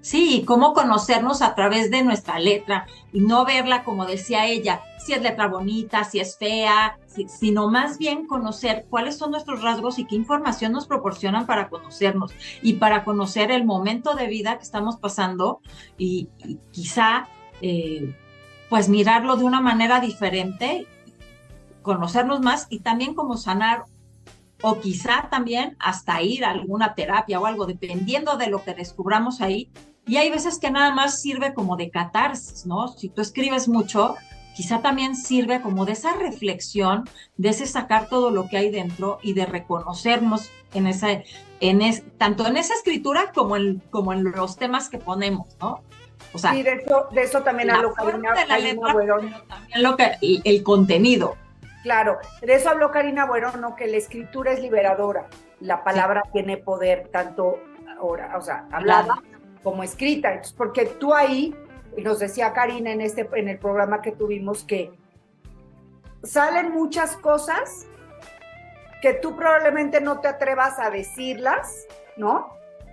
Sí, 0.00 0.44
cómo 0.46 0.72
conocernos 0.72 1.42
a 1.42 1.54
través 1.54 1.90
de 1.90 2.02
nuestra 2.02 2.38
letra 2.38 2.86
y 3.12 3.20
no 3.20 3.44
verla 3.44 3.84
como 3.84 4.06
decía 4.06 4.46
ella, 4.46 4.82
si 4.98 5.12
es 5.12 5.22
letra 5.22 5.48
bonita, 5.48 6.04
si 6.04 6.20
es 6.20 6.36
fea, 6.36 6.98
sino 7.26 7.68
más 7.70 7.98
bien 7.98 8.26
conocer 8.26 8.86
cuáles 8.88 9.16
son 9.16 9.30
nuestros 9.30 9.62
rasgos 9.62 9.98
y 9.98 10.06
qué 10.06 10.14
información 10.14 10.72
nos 10.72 10.86
proporcionan 10.86 11.46
para 11.46 11.68
conocernos 11.68 12.32
y 12.62 12.74
para 12.74 13.04
conocer 13.04 13.50
el 13.50 13.64
momento 13.64 14.14
de 14.14 14.26
vida 14.26 14.56
que 14.56 14.64
estamos 14.64 14.96
pasando 14.96 15.60
y, 15.96 16.28
quizá 16.70 17.28
eh, 17.60 18.14
pues 18.68 18.88
mirarlo 18.88 19.36
de 19.36 19.44
una 19.44 19.60
manera 19.60 20.00
diferente, 20.00 20.86
conocernos 21.82 22.40
más 22.40 22.66
y 22.68 22.80
también 22.80 23.14
como 23.14 23.36
sanar 23.36 23.84
o 24.62 24.80
quizá 24.80 25.28
también 25.30 25.76
hasta 25.78 26.20
ir 26.22 26.44
a 26.44 26.50
alguna 26.50 26.94
terapia 26.94 27.40
o 27.40 27.46
algo, 27.46 27.66
dependiendo 27.66 28.36
de 28.36 28.48
lo 28.48 28.62
que 28.62 28.74
descubramos 28.74 29.40
ahí. 29.40 29.70
Y 30.06 30.16
hay 30.16 30.30
veces 30.30 30.58
que 30.58 30.70
nada 30.70 30.90
más 30.92 31.20
sirve 31.20 31.54
como 31.54 31.76
de 31.76 31.90
catarsis, 31.90 32.66
¿no? 32.66 32.88
Si 32.88 33.08
tú 33.08 33.20
escribes 33.20 33.68
mucho, 33.68 34.16
quizá 34.56 34.80
también 34.80 35.14
sirve 35.14 35.60
como 35.60 35.84
de 35.84 35.92
esa 35.92 36.14
reflexión, 36.14 37.08
de 37.36 37.50
ese 37.50 37.66
sacar 37.66 38.08
todo 38.08 38.30
lo 38.30 38.48
que 38.48 38.56
hay 38.56 38.70
dentro 38.70 39.18
y 39.22 39.34
de 39.34 39.46
reconocernos 39.46 40.50
en 40.74 40.86
esa, 40.86 41.08
en 41.60 41.82
es, 41.82 42.02
tanto 42.16 42.46
en 42.46 42.56
esa 42.56 42.74
escritura 42.74 43.32
como 43.32 43.56
en, 43.56 43.80
como 43.90 44.12
en 44.12 44.24
los 44.24 44.56
temas 44.56 44.88
que 44.88 44.98
ponemos, 44.98 45.46
¿no? 45.60 45.82
O 46.32 46.38
sea, 46.38 46.52
sí, 46.52 46.62
de 46.62 46.72
eso, 46.72 47.06
de 47.12 47.22
eso 47.22 47.42
también 47.42 47.70
hablo 47.70 47.94
También 49.48 49.82
lo 49.82 49.96
que, 49.96 50.16
el 50.20 50.62
contenido, 50.62 51.36
Claro, 51.88 52.18
de 52.42 52.54
eso 52.54 52.68
habló 52.68 52.90
Karina 52.90 53.24
Bueno, 53.24 53.74
que 53.74 53.86
la 53.86 53.96
escritura 53.96 54.52
es 54.52 54.60
liberadora. 54.60 55.26
La 55.58 55.82
palabra 55.84 56.22
tiene 56.34 56.58
poder, 56.58 57.08
tanto 57.08 57.62
ahora, 57.98 58.36
o 58.36 58.42
sea, 58.42 58.66
hablada 58.70 59.14
como 59.62 59.82
escrita. 59.82 60.38
porque 60.54 60.84
tú 60.84 61.14
ahí, 61.14 61.56
y 61.96 62.02
nos 62.02 62.18
decía 62.18 62.52
Karina 62.52 62.90
en, 62.90 63.00
este, 63.00 63.26
en 63.32 63.48
el 63.48 63.58
programa 63.58 64.02
que 64.02 64.12
tuvimos, 64.12 64.64
que 64.64 64.92
salen 66.22 66.72
muchas 66.72 67.16
cosas 67.16 67.86
que 69.00 69.14
tú 69.14 69.34
probablemente 69.34 70.02
no 70.02 70.20
te 70.20 70.28
atrevas 70.28 70.78
a 70.78 70.90
decirlas, 70.90 71.86
¿no? 72.18 72.50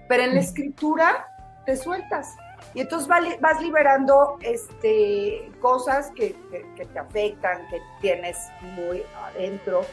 Pero 0.07 0.23
en 0.23 0.35
la 0.35 0.39
escritura 0.39 1.27
te 1.65 1.75
sueltas. 1.75 2.37
Y 2.75 2.81
entonces 2.81 3.07
vas 3.39 3.61
liberando 3.61 4.37
este, 4.41 5.49
cosas 5.61 6.11
que, 6.13 6.35
te 6.75 6.99
afectan, 6.99 7.65
que 7.69 7.81
tienes 8.01 8.37
muy 8.61 9.01
adentro. 9.23 9.85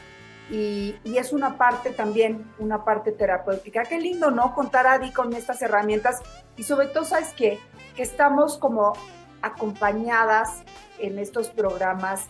Y, 0.51 0.97
es 1.05 1.33
una 1.33 1.57
parte 1.57 1.91
también, 1.91 2.53
una 2.59 2.85
parte 2.85 3.13
terapéutica. 3.13 3.85
Qué 3.85 4.01
lindo, 4.01 4.33
¿no? 4.33 4.53
Contar 4.53 4.89
a 4.89 4.95
Adi 4.95 5.13
con 5.13 5.33
estas 5.33 5.63
herramientas. 5.63 6.21
Y 6.57 6.65
sobre 6.65 6.89
todo, 6.89 7.05
¿sabes 7.05 7.33
qué? 7.35 7.61
Que 7.95 8.03
estamos 8.03 8.59
como 8.59 8.95
acompañadas 9.43 10.65
en 10.99 11.21
estos 11.21 11.51
programas 11.51 12.27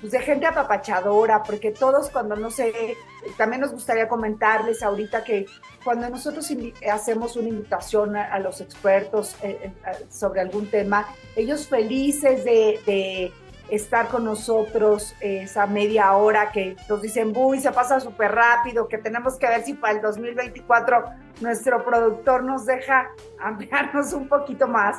pues 0.00 0.12
de 0.12 0.20
gente 0.20 0.46
apapachadora, 0.46 1.42
porque 1.42 1.72
todos 1.72 2.10
cuando 2.10 2.36
no 2.36 2.50
sé, 2.50 2.96
también 3.36 3.60
nos 3.60 3.72
gustaría 3.72 4.08
comentarles 4.08 4.82
ahorita 4.82 5.24
que 5.24 5.46
cuando 5.84 6.08
nosotros 6.08 6.50
hacemos 6.90 7.36
una 7.36 7.48
invitación 7.48 8.16
a, 8.16 8.38
los 8.38 8.60
expertos 8.60 9.36
eh, 9.42 9.72
eh, 9.86 10.06
sobre 10.10 10.40
algún 10.40 10.70
tema, 10.70 11.06
ellos 11.36 11.66
felices 11.68 12.44
de, 12.44 13.32
estar 13.68 14.08
con 14.08 14.24
nosotros 14.24 15.14
esa 15.20 15.66
media 15.66 16.14
hora 16.14 16.50
que 16.52 16.74
nos 16.88 17.02
dicen, 17.02 17.34
uy, 17.36 17.60
se 17.60 17.70
pasa 17.70 18.00
súper 18.00 18.32
rápido, 18.32 18.88
que 18.88 18.96
tenemos 18.96 19.36
que 19.36 19.46
ver 19.46 19.62
si 19.62 19.74
para 19.74 19.92
el 19.92 20.00
2024 20.00 21.04
nuestro 21.42 21.84
productor 21.84 22.44
nos 22.44 22.64
deja 22.64 23.10
ampliarnos 23.38 24.14
un 24.14 24.26
poquito 24.26 24.66
más, 24.68 24.96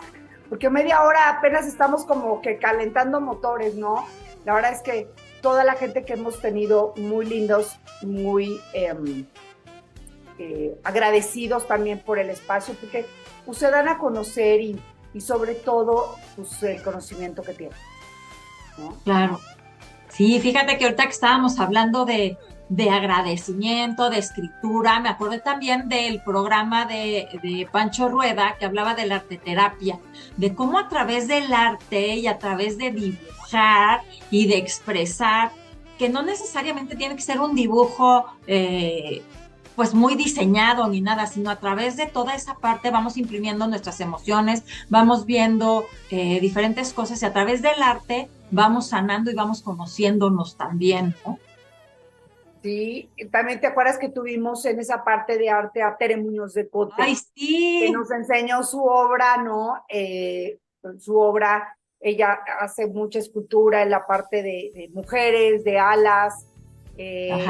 porque 0.50 0.70
media 0.70 1.02
hora 1.02 1.30
apenas 1.30 1.66
estamos 1.66 2.06
como 2.06 2.44
que 2.44 2.60
calentando 2.60 3.20
motores, 3.20 3.74
¿no? 3.74 4.06
La 4.46 4.54
verdad 4.54 4.74
es 4.74 4.82
que 4.84 5.10
toda 5.42 5.64
la 5.64 5.74
gente 5.76 6.06
que 6.06 6.14
hemos 6.14 6.42
tenido 6.42 6.94
muy 6.98 7.26
lindos, 7.26 7.78
muy 8.02 8.60
em, 8.74 9.26
eh, 10.38 10.80
agradecidos 10.84 11.68
también 11.68 12.00
por 12.00 12.20
el 12.20 12.30
espacio, 12.30 12.74
porque 12.80 13.06
pues, 13.46 13.58
se 13.58 13.70
dan 13.70 13.88
a 13.88 13.98
conocer 13.98 14.62
y, 14.62 14.80
sobre 15.20 15.56
todo 15.56 16.16
pues, 16.36 16.62
el 16.64 16.82
conocimiento 16.82 17.42
que 17.42 17.54
tienen. 17.54 17.78
Claro. 19.04 19.40
Sí, 20.10 20.40
fíjate 20.40 20.78
que 20.78 20.86
ahorita 20.86 21.04
que 21.04 21.10
estábamos 21.10 21.60
hablando 21.60 22.06
de, 22.06 22.38
de 22.70 22.90
agradecimiento, 22.90 24.10
de 24.10 24.20
escritura. 24.20 25.00
Me 25.00 25.10
acordé 25.10 25.40
también 25.40 25.90
del 25.90 26.22
programa 26.22 26.86
de, 26.86 27.28
de, 27.44 27.68
Pancho 27.72 28.08
Rueda 28.08 28.56
que 28.58 28.66
hablaba 28.66 28.94
de 28.94 29.08
la 29.08 29.16
arteterapia, 29.16 30.00
de 30.38 30.54
cómo 30.54 30.78
a 30.78 30.88
través 30.88 31.28
del 31.28 31.52
arte 31.52 32.16
y 32.16 32.28
a 32.28 32.38
través 32.38 32.78
de 32.78 32.92
dibujar 33.50 34.02
y 34.32 34.48
de 34.48 34.58
expresar, 34.58 35.52
que 35.98 36.10
no 36.10 36.22
necesariamente 36.22 36.96
tiene 36.96 37.16
que 37.16 37.22
ser 37.22 37.40
un 37.40 37.56
dibujo 37.56 38.26
eh, 38.48 39.22
pues 39.76 39.94
muy 39.94 40.16
diseñado 40.16 40.88
ni 40.88 41.02
nada, 41.02 41.28
sino 41.28 41.50
a 41.50 41.58
través 41.58 41.96
de 41.98 42.06
toda 42.06 42.36
esa 42.36 42.56
parte 42.56 42.92
vamos 42.92 43.18
imprimiendo 43.18 43.68
nuestras 43.68 44.00
emociones, 44.02 44.64
vamos 44.90 45.26
viendo 45.26 45.86
eh, 46.12 46.40
diferentes 46.40 46.94
cosas 46.94 47.22
y 47.22 47.26
a 47.26 47.34
través 47.34 47.62
del 47.62 47.82
arte 47.82 48.30
vamos 48.52 48.88
sanando 48.90 49.32
y 49.32 49.36
vamos 49.36 49.62
conociéndonos 49.62 50.58
también, 50.58 51.16
¿no? 51.26 51.40
Sí, 52.62 53.10
también 53.32 53.62
te 53.62 53.68
acuerdas 53.68 53.98
que 53.98 54.10
tuvimos 54.10 54.66
en 54.66 54.82
esa 54.82 55.06
parte 55.06 55.38
de 55.38 55.50
arte 55.50 55.82
a 55.82 55.96
Tere 55.96 56.18
Muñoz 56.18 56.54
de 56.54 56.68
Cote, 56.68 56.96
Ay, 56.98 57.16
sí. 57.16 57.86
que 57.86 57.92
nos 57.92 58.12
enseñó 58.12 58.64
su 58.64 58.84
obra, 58.84 59.38
¿no? 59.38 59.82
Eh, 59.88 60.60
su 61.00 61.18
obra, 61.18 61.79
ella 62.02 62.40
hace 62.60 62.88
mucha 62.88 63.20
escultura 63.20 63.84
en 63.84 63.90
la 63.90 64.06
parte 64.06 64.42
de, 64.42 64.90
mujeres, 64.94 65.64
de 65.64 65.78
alas, 65.78 66.46
eh, 66.98 67.46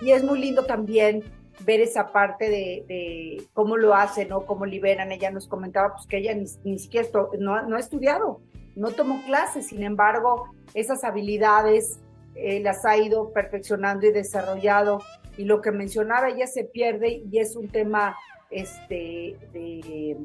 y 0.00 0.12
es 0.12 0.24
muy 0.24 0.40
lindo 0.40 0.64
también 0.64 1.22
ver 1.60 1.80
esa 1.80 2.12
parte 2.12 2.50
de, 2.50 3.46
cómo 3.52 3.76
lo 3.76 3.94
hacen, 3.94 4.28
¿no? 4.28 4.44
Cómo 4.44 4.66
liberan. 4.66 5.12
Ella 5.12 5.30
nos 5.30 5.46
comentaba 5.46 5.94
pues 5.94 6.06
que 6.06 6.18
ella 6.18 6.34
ni, 6.34 6.78
siquiera 6.78 7.08
no, 7.38 7.62
no 7.62 7.76
ha 7.76 7.80
estudiado, 7.80 8.40
no 8.76 8.90
tomó 8.90 9.22
clases, 9.24 9.68
sin 9.68 9.82
embargo, 9.82 10.48
esas 10.74 11.04
habilidades 11.04 12.00
eh, 12.34 12.60
las 12.60 12.84
ha 12.84 12.96
ido 12.96 13.32
perfeccionando 13.32 14.06
y 14.06 14.12
desarrollado. 14.12 15.00
Y 15.36 15.44
lo 15.44 15.60
que 15.60 15.72
mencionaba, 15.72 16.28
ella 16.28 16.46
se 16.46 16.64
pierde 16.64 17.22
y 17.30 17.38
es 17.38 17.56
un 17.56 17.68
tema, 17.68 18.16
este, 18.50 19.36
de, 19.52 20.16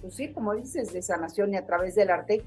pues 0.00 0.14
sí, 0.14 0.32
como 0.32 0.54
dices, 0.54 0.92
de 0.92 1.02
sanación 1.02 1.54
y 1.54 1.56
a 1.56 1.66
través 1.66 1.94
del 1.94 2.10
arte, 2.10 2.42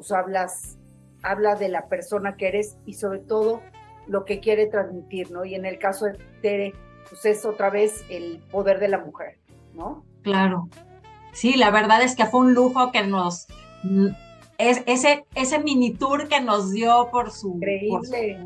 pues 0.00 0.12
hablas, 0.12 0.78
habla 1.22 1.56
de 1.56 1.68
la 1.68 1.88
persona 1.88 2.36
que 2.36 2.48
eres 2.48 2.78
y 2.86 2.94
sobre 2.94 3.18
todo 3.18 3.60
lo 4.06 4.24
que 4.24 4.40
quiere 4.40 4.66
transmitir, 4.66 5.30
¿no? 5.30 5.44
Y 5.44 5.54
en 5.54 5.66
el 5.66 5.78
caso 5.78 6.06
de 6.06 6.18
Tere, 6.40 6.72
pues 7.08 7.26
es 7.26 7.44
otra 7.44 7.68
vez 7.68 8.04
el 8.08 8.42
poder 8.50 8.80
de 8.80 8.88
la 8.88 8.98
mujer, 8.98 9.38
¿no? 9.74 10.04
Claro. 10.22 10.70
Sí, 11.34 11.56
la 11.56 11.70
verdad 11.70 12.02
es 12.02 12.16
que 12.16 12.24
fue 12.24 12.40
un 12.40 12.54
lujo 12.54 12.90
que 12.92 13.06
nos 13.06 13.46
es, 14.60 14.82
ese, 14.86 15.24
ese 15.34 15.58
mini 15.58 15.92
tour 15.92 16.28
que 16.28 16.40
nos 16.40 16.70
dio 16.70 17.08
por 17.10 17.30
su, 17.30 17.58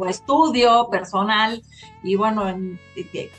estudio 0.08 0.88
personal 0.90 1.62
y 2.02 2.16
bueno, 2.16 2.44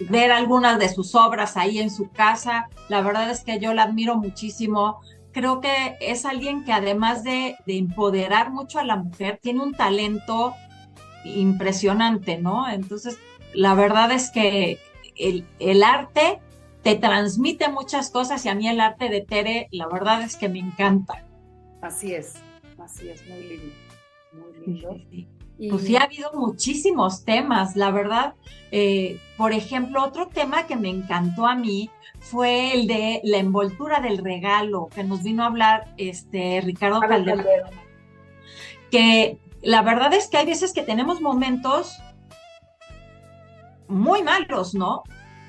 ver 0.09 0.31
algunas 0.31 0.77
de 0.79 0.89
sus 0.89 1.15
obras 1.15 1.55
ahí 1.57 1.79
en 1.79 1.89
su 1.89 2.09
casa, 2.09 2.69
la 2.89 3.01
verdad 3.01 3.29
es 3.29 3.43
que 3.43 3.59
yo 3.59 3.73
la 3.73 3.83
admiro 3.83 4.17
muchísimo. 4.17 4.99
Creo 5.35 5.59
que 5.59 5.97
es 5.99 6.25
alguien 6.25 6.63
que 6.63 6.71
además 6.71 7.25
de, 7.25 7.57
de 7.65 7.77
empoderar 7.77 8.51
mucho 8.51 8.79
a 8.79 8.85
la 8.85 8.95
mujer, 8.95 9.37
tiene 9.41 9.61
un 9.61 9.73
talento 9.73 10.55
impresionante, 11.25 12.37
¿no? 12.37 12.69
Entonces, 12.69 13.19
la 13.53 13.75
verdad 13.75 14.11
es 14.11 14.31
que 14.31 14.79
el, 15.17 15.45
el 15.59 15.83
arte 15.83 16.39
te 16.83 16.95
transmite 16.95 17.67
muchas 17.67 18.09
cosas 18.11 18.45
y 18.45 18.49
a 18.49 18.55
mí 18.55 18.69
el 18.69 18.79
arte 18.79 19.09
de 19.09 19.19
Tere, 19.19 19.67
la 19.71 19.87
verdad 19.87 20.21
es 20.21 20.37
que 20.37 20.47
me 20.47 20.59
encanta. 20.59 21.25
Así 21.81 22.13
es. 22.13 22.35
Así 22.77 23.09
es, 23.09 23.27
muy 23.27 23.43
lindo. 23.43 23.84
Muy 24.35 24.53
lindo. 24.65 24.97
Pues 25.69 25.83
sí, 25.83 25.95
ha 25.95 26.03
habido 26.03 26.33
muchísimos 26.33 27.23
temas, 27.23 27.75
la 27.75 27.91
verdad. 27.91 28.33
Eh, 28.71 29.19
por 29.37 29.53
ejemplo, 29.53 30.03
otro 30.03 30.27
tema 30.27 30.67
que 30.67 30.75
me 30.75 30.89
encantó 30.89 31.47
a 31.47 31.55
mí 31.55 31.89
fue 32.19 32.73
el 32.73 32.87
de 32.87 33.21
la 33.23 33.37
envoltura 33.37 34.01
del 34.01 34.17
regalo, 34.17 34.89
que 34.93 35.03
nos 35.03 35.23
vino 35.23 35.43
a 35.43 35.47
hablar 35.47 35.93
este 35.97 36.61
Ricardo 36.61 36.99
Calderón. 36.99 37.45
Que 38.91 39.39
la 39.61 39.81
verdad 39.81 40.13
es 40.13 40.27
que 40.27 40.37
hay 40.37 40.45
veces 40.45 40.73
que 40.73 40.83
tenemos 40.83 41.21
momentos 41.21 41.97
muy 43.87 44.23
malos, 44.23 44.75
¿no? 44.75 45.03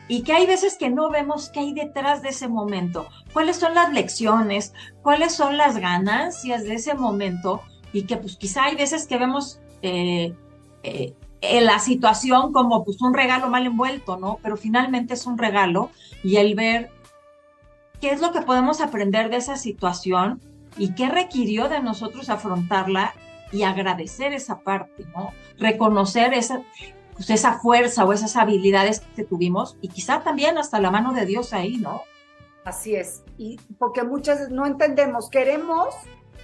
y 0.08 0.22
que 0.22 0.32
hay 0.32 0.46
veces 0.46 0.76
que 0.76 0.90
no 0.90 1.10
vemos 1.10 1.50
qué 1.50 1.60
hay 1.60 1.72
detrás 1.72 2.22
de 2.22 2.28
ese 2.28 2.48
momento, 2.48 3.08
cuáles 3.32 3.56
son 3.56 3.74
las 3.74 3.92
lecciones, 3.92 4.72
cuáles 5.02 5.34
son 5.34 5.56
las 5.56 5.78
ganancias 5.78 6.64
de 6.64 6.74
ese 6.74 6.94
momento 6.94 7.62
y 7.96 8.02
que 8.02 8.18
pues 8.18 8.36
quizá 8.36 8.64
hay 8.64 8.76
veces 8.76 9.06
que 9.06 9.16
vemos 9.16 9.58
eh, 9.80 10.34
eh, 10.82 11.14
la 11.40 11.78
situación 11.78 12.52
como 12.52 12.84
pues 12.84 13.00
un 13.00 13.14
regalo 13.14 13.48
mal 13.48 13.64
envuelto, 13.64 14.18
¿no? 14.18 14.38
Pero 14.42 14.58
finalmente 14.58 15.14
es 15.14 15.24
un 15.24 15.38
regalo 15.38 15.90
y 16.22 16.36
el 16.36 16.54
ver 16.54 16.90
qué 17.98 18.10
es 18.10 18.20
lo 18.20 18.32
que 18.32 18.42
podemos 18.42 18.82
aprender 18.82 19.30
de 19.30 19.36
esa 19.36 19.56
situación 19.56 20.42
y 20.76 20.94
qué 20.94 21.08
requirió 21.08 21.70
de 21.70 21.80
nosotros 21.80 22.28
afrontarla 22.28 23.14
y 23.50 23.62
agradecer 23.62 24.34
esa 24.34 24.60
parte, 24.60 25.06
¿no? 25.16 25.30
Reconocer 25.58 26.34
esa, 26.34 26.60
pues 27.14 27.30
esa 27.30 27.58
fuerza 27.60 28.04
o 28.04 28.12
esas 28.12 28.36
habilidades 28.36 29.00
que 29.00 29.24
tuvimos 29.24 29.78
y 29.80 29.88
quizá 29.88 30.20
también 30.20 30.58
hasta 30.58 30.80
la 30.80 30.90
mano 30.90 31.14
de 31.14 31.24
Dios 31.24 31.54
ahí, 31.54 31.78
¿no? 31.78 32.02
Así 32.66 32.94
es, 32.94 33.22
y 33.38 33.58
porque 33.78 34.02
muchas 34.02 34.50
no 34.50 34.66
entendemos, 34.66 35.30
queremos 35.30 35.94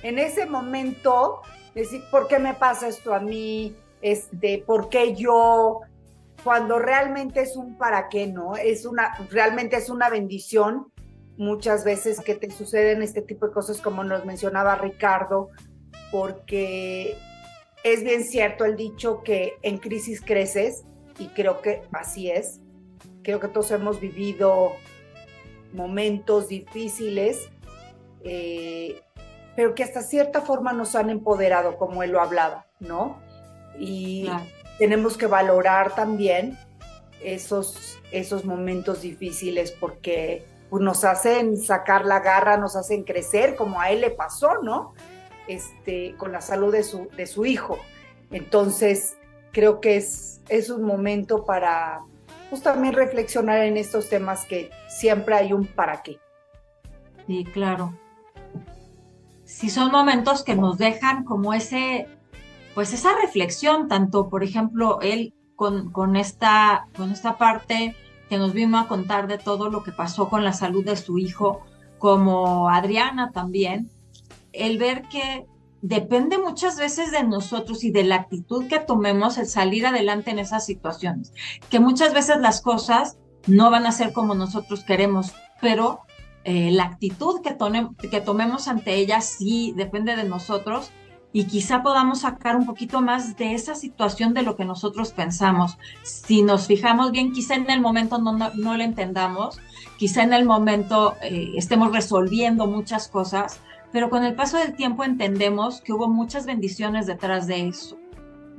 en 0.03 0.19
ese 0.19 0.47
momento 0.47 1.43
decir, 1.75 2.03
¿por 2.11 2.29
qué 2.29 2.39
me 2.39 2.55
pasa 2.55 2.89
esto 2.89 3.15
a 3.15 3.21
mí? 3.21 3.77
Este, 4.01 4.63
¿por 4.67 4.89
qué 4.89 5.15
yo? 5.15 5.81
Cuando 6.43 6.79
realmente 6.79 7.41
es 7.41 7.57
un 7.57 7.79
para 7.79 8.09
qué, 8.09 8.27
¿no? 8.27 8.57
Es 8.57 8.85
una, 8.85 9.15
realmente 9.31 9.77
es 9.77 9.89
una 9.89 10.11
bendición 10.11 10.93
muchas 11.37 11.85
veces 11.85 12.21
que 12.21 12.35
te 12.35 12.51
suceden 12.51 13.03
este 13.03 13.23
tipo 13.23 13.47
de 13.47 13.53
cosas 13.53 13.81
como 13.81 14.05
nos 14.05 14.25
mencionaba 14.25 14.77
Ricardo, 14.77 15.49
porque 16.11 17.17
es 17.85 18.05
bien 18.05 18.25
cierto 18.25 18.65
el 18.65 18.77
dicho 18.77 19.23
que 19.23 19.55
en 19.63 19.79
crisis 19.79 20.21
creces 20.21 20.85
y 21.19 21.29
creo 21.29 21.61
que 21.61 21.83
así 21.93 22.31
es. 22.31 22.61
Creo 23.23 23.41
que 23.41 23.49
todos 23.49 23.71
hemos 23.71 24.01
vivido 24.01 24.73
momentos 25.73 26.49
difíciles, 26.49 27.49
eh, 28.25 29.01
pero 29.57 29.75
que 29.75 29.85
hasta 29.85 30.03
cierta 30.03 30.41
forma 30.41 30.73
nos 30.73 30.95
han 30.95 31.11
empoderado, 31.11 31.77
como 31.77 32.03
él 32.03 32.13
lo 32.13 32.21
hablaba, 32.21 32.67
¿no? 32.81 33.19
Y 33.79 34.31
tenemos 34.79 35.17
que 35.17 35.27
valorar 35.27 35.95
también 35.95 36.59
esos, 37.23 37.99
esos 38.11 38.45
momentos 38.45 39.03
difíciles 39.03 39.71
porque 39.71 40.45
pues, 40.71 40.83
nos 40.83 41.05
hacen 41.05 41.57
sacar 41.57 42.05
la 42.05 42.21
garra, 42.21 42.57
nos 42.57 42.77
hacen 42.77 43.05
crecer, 43.05 43.57
como 43.57 43.81
a 43.81 43.91
él 43.91 44.01
le 44.01 44.11
pasó, 44.11 44.63
¿no? 44.63 44.95
este, 45.47 46.15
con 46.17 46.33
la 46.33 46.41
salud 46.41 46.73
de 46.73 46.83
su, 46.83 47.09
de 47.17 47.27
su 47.27 47.45
hijo. 47.47 47.79
Entonces, 48.31 49.17
creo 49.53 49.81
que 49.81 49.97
es, 49.97 50.41
es 50.49 50.71
un 50.71 50.83
momento 50.83 51.45
para 51.45 52.03
pues, 52.51 52.63
también 52.63 52.95
reflexionar 52.95 53.61
en 53.65 53.77
estos 53.77 54.09
temas 54.09 54.45
que 54.47 54.71
siempre 54.89 55.35
hay 55.35 55.53
un 55.53 55.67
para 55.67 56.03
qué. 56.03 56.19
Sí, 57.27 57.45
claro. 57.53 57.95
Sí, 59.53 59.69
son 59.69 59.93
momentos 59.93 60.43
que 60.43 60.57
nos 60.57 60.79
dejan 60.79 61.25
como 61.25 61.53
ese, 61.53 62.09
pues 62.75 62.93
esa 62.93 63.11
reflexión, 63.21 63.87
tanto, 63.87 64.29
por 64.29 64.43
ejemplo, 64.43 64.99
él 65.03 65.35
con, 65.57 65.93
con, 65.93 66.17
esta, 66.17 66.89
con 66.97 67.13
esta 67.13 67.37
parte 67.37 67.95
que 68.29 68.39
nos 68.39 68.55
vino 68.55 68.79
a 68.79 68.89
contar 68.89 69.29
de 69.29 69.39
todo 69.39 69.69
lo 69.69 69.85
que 69.85 69.93
pasó 69.93 70.31
con 70.31 70.43
la 70.43 70.55
salud 70.55 70.85
de 70.85 70.97
su 70.97 71.19
hijo, 71.19 71.61
como 71.99 72.71
Adriana 72.71 73.31
también, 73.31 73.91
el 74.53 74.79
ver 74.79 75.03
que 75.03 75.47
depende 75.83 76.39
muchas 76.39 76.79
veces 76.79 77.13
de 77.13 77.23
nosotros 77.23 77.85
y 77.85 77.91
de 77.91 78.05
la 78.05 78.17
actitud 78.17 78.67
que 78.69 78.79
tomemos 78.79 79.37
el 79.37 79.47
salir 79.47 79.87
adelante 79.87 80.31
en 80.31 80.39
esas 80.39 80.65
situaciones, 80.65 81.35
que 81.69 81.79
muchas 81.79 82.15
veces 82.15 82.39
las 82.39 82.63
cosas 82.63 83.19
no 83.47 83.71
van 83.71 83.87
a 83.87 83.93
ser 83.93 84.15
como 84.15 84.35
nosotros 84.35 84.83
queremos, 84.83 85.35
pero 85.61 86.01
eh, 86.45 86.71
la 86.73 86.85
actitud 86.85 87.41
que, 87.43 87.57
que 88.09 88.21
tomemos 88.21 88.69
ante 88.69 88.95
ellas 88.95 89.37
sí 89.39 89.73
depende 89.77 90.17
de 90.17 90.25
nosotros 90.25 90.91
y 91.33 91.45
quizá 91.45 91.83
podamos 91.83 92.21
sacar 92.21 92.57
un 92.57 92.67
poquito 92.67 93.01
más 93.01 93.37
de 93.37 93.55
esa 93.55 93.75
situación 93.75 94.35
de 94.35 94.43
lo 94.43 94.55
que 94.55 94.65
nosotros 94.65 95.13
pensamos. 95.13 95.79
Si 96.03 96.43
nos 96.43 96.67
fijamos 96.67 97.11
bien, 97.11 97.33
quizá 97.33 97.55
en 97.55 97.71
el 97.71 97.81
momento 97.81 98.19
no, 98.19 98.33
no, 98.33 98.77
lo 98.77 98.83
entendamos, 98.83 99.59
quizá 99.97 100.23
en 100.23 100.35
el 100.35 100.45
momento 100.45 101.15
eh, 101.23 101.53
estemos 101.57 101.93
resolviendo 101.93 102.67
muchas 102.67 103.09
cosas, 103.09 103.61
pero 103.93 104.11
con 104.11 104.25
el 104.25 104.35
paso 104.35 104.59
del 104.59 104.75
tiempo 104.75 105.05
entendemos 105.05 105.81
que 105.81 105.93
hubo 105.93 106.09
muchas 106.09 106.45
bendiciones 106.45 107.07
detrás 107.07 107.47
de 107.47 107.69
eso. 107.69 107.97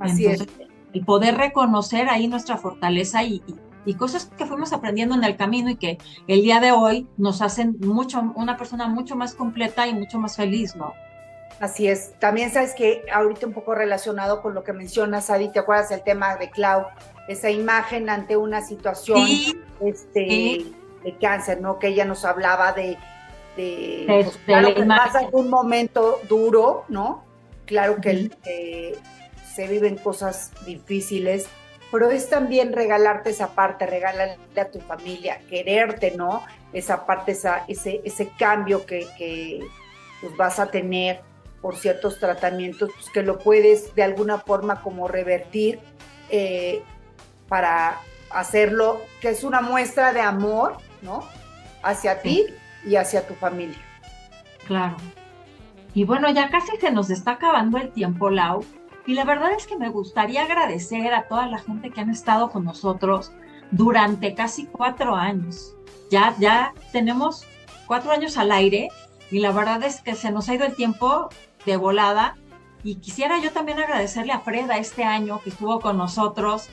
Así 0.00 0.26
es. 0.26 0.44
El 0.92 1.04
poder 1.04 1.36
reconocer 1.36 2.08
ahí 2.08 2.28
nuestra 2.28 2.56
fortaleza 2.56 3.22
y, 3.22 3.42
y, 3.46 3.54
cosas 3.92 4.30
que 4.38 4.46
fuimos 4.46 4.72
aprendiendo 4.72 5.14
en 5.14 5.22
el 5.24 5.36
camino 5.36 5.68
y 5.68 5.76
que 5.76 5.98
el 6.26 6.40
día 6.40 6.60
de 6.60 6.72
hoy 6.72 7.06
nos 7.18 7.42
hacen 7.42 7.76
mucho, 7.80 8.32
una 8.34 8.56
persona 8.56 8.88
mucho 8.88 9.14
más 9.16 9.34
completa 9.34 9.86
y 9.86 9.92
mucho 9.92 10.18
más 10.18 10.36
feliz, 10.36 10.74
¿no? 10.74 10.94
Así 11.60 11.86
es. 11.86 12.14
También 12.18 12.50
sabes 12.50 12.72
que 12.74 13.04
ahorita 13.12 13.46
un 13.46 13.52
poco 13.52 13.74
relacionado 13.74 14.40
con 14.40 14.54
lo 14.54 14.64
que 14.64 14.72
mencionas, 14.72 15.28
Adi, 15.28 15.50
¿te 15.50 15.58
acuerdas 15.58 15.90
el 15.90 16.02
tema 16.02 16.36
de 16.36 16.50
Clau? 16.50 16.86
Esa 17.28 17.50
imagen 17.50 18.08
ante 18.08 18.36
una 18.36 18.62
situación 18.62 19.20
este, 19.80 20.64
de 21.04 21.16
cáncer, 21.20 21.60
¿no? 21.60 21.78
Que 21.78 21.88
ella 21.88 22.06
nos 22.06 22.24
hablaba 22.24 22.72
de, 22.72 22.96
de, 23.56 24.04
pues, 24.06 24.38
claro 24.46 24.74
que 24.74 24.82
pasa 24.84 25.28
un 25.32 25.48
momento 25.50 26.20
duro, 26.28 26.84
¿no? 26.88 27.22
Claro 27.66 28.00
que 28.00 28.30
se 29.54 29.68
viven 29.68 29.96
cosas 29.96 30.50
difíciles, 30.66 31.46
pero 31.94 32.10
es 32.10 32.28
también 32.28 32.72
regalarte 32.72 33.30
esa 33.30 33.54
parte, 33.54 33.86
regalarle 33.86 34.60
a 34.60 34.64
tu 34.64 34.80
familia, 34.80 35.38
quererte, 35.48 36.12
¿no? 36.16 36.42
Esa 36.72 37.06
parte, 37.06 37.30
esa, 37.30 37.64
ese, 37.68 38.00
ese 38.02 38.30
cambio 38.36 38.84
que, 38.84 39.06
que 39.16 39.60
pues, 40.20 40.36
vas 40.36 40.58
a 40.58 40.72
tener 40.72 41.20
por 41.62 41.76
ciertos 41.76 42.18
tratamientos, 42.18 42.90
pues 42.92 43.10
que 43.10 43.22
lo 43.22 43.38
puedes 43.38 43.94
de 43.94 44.02
alguna 44.02 44.38
forma 44.38 44.82
como 44.82 45.06
revertir 45.06 45.78
eh, 46.30 46.82
para 47.48 48.00
hacerlo, 48.30 49.00
que 49.20 49.28
es 49.28 49.44
una 49.44 49.60
muestra 49.60 50.12
de 50.12 50.20
amor, 50.20 50.78
¿no? 51.00 51.22
Hacia 51.84 52.20
ti 52.22 52.46
y 52.84 52.96
hacia 52.96 53.24
tu 53.24 53.34
familia. 53.34 53.78
Claro. 54.66 54.96
Y 55.94 56.02
bueno, 56.02 56.28
ya 56.28 56.50
casi 56.50 56.76
se 56.78 56.90
nos 56.90 57.08
está 57.10 57.34
acabando 57.34 57.78
el 57.78 57.92
tiempo, 57.92 58.30
Lau. 58.30 58.64
Y 59.06 59.14
la 59.14 59.24
verdad 59.24 59.52
es 59.52 59.66
que 59.66 59.76
me 59.76 59.90
gustaría 59.90 60.44
agradecer 60.44 61.12
a 61.12 61.28
toda 61.28 61.46
la 61.46 61.58
gente 61.58 61.90
que 61.90 62.00
han 62.00 62.10
estado 62.10 62.50
con 62.50 62.64
nosotros 62.64 63.32
durante 63.70 64.34
casi 64.34 64.66
cuatro 64.66 65.14
años. 65.14 65.74
Ya, 66.10 66.34
ya 66.38 66.72
tenemos 66.92 67.44
cuatro 67.86 68.12
años 68.12 68.38
al 68.38 68.52
aire 68.52 68.88
y 69.30 69.40
la 69.40 69.52
verdad 69.52 69.82
es 69.82 70.00
que 70.00 70.14
se 70.14 70.30
nos 70.30 70.48
ha 70.48 70.54
ido 70.54 70.64
el 70.64 70.74
tiempo 70.74 71.28
de 71.66 71.76
volada. 71.76 72.36
Y 72.82 72.96
quisiera 72.96 73.40
yo 73.40 73.50
también 73.50 73.78
agradecerle 73.78 74.32
a 74.32 74.40
Freda 74.40 74.76
este 74.76 75.04
año 75.04 75.40
que 75.42 75.50
estuvo 75.50 75.80
con 75.80 75.96
nosotros 75.96 76.68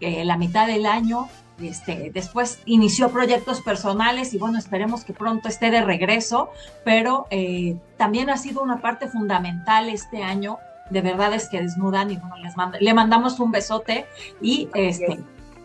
eh, 0.00 0.24
la 0.24 0.36
mitad 0.36 0.66
del 0.66 0.86
año. 0.86 1.28
Este, 1.60 2.10
después 2.12 2.60
inició 2.66 3.10
proyectos 3.10 3.62
personales 3.62 4.34
y 4.34 4.38
bueno, 4.38 4.58
esperemos 4.58 5.04
que 5.04 5.14
pronto 5.14 5.48
esté 5.48 5.70
de 5.70 5.82
regreso, 5.82 6.50
pero 6.84 7.26
eh, 7.30 7.76
también 7.96 8.28
ha 8.28 8.36
sido 8.36 8.62
una 8.62 8.80
parte 8.80 9.08
fundamental 9.08 9.88
este 9.88 10.22
año. 10.22 10.58
De 10.90 11.00
verdad 11.00 11.34
es 11.34 11.48
que 11.48 11.60
desnudan 11.60 12.10
y 12.10 12.16
bueno, 12.16 12.36
les 12.36 12.54
le 12.80 12.94
mandamos 12.94 13.40
un 13.40 13.50
besote 13.50 14.06
y 14.40 14.68
este, 14.74 15.18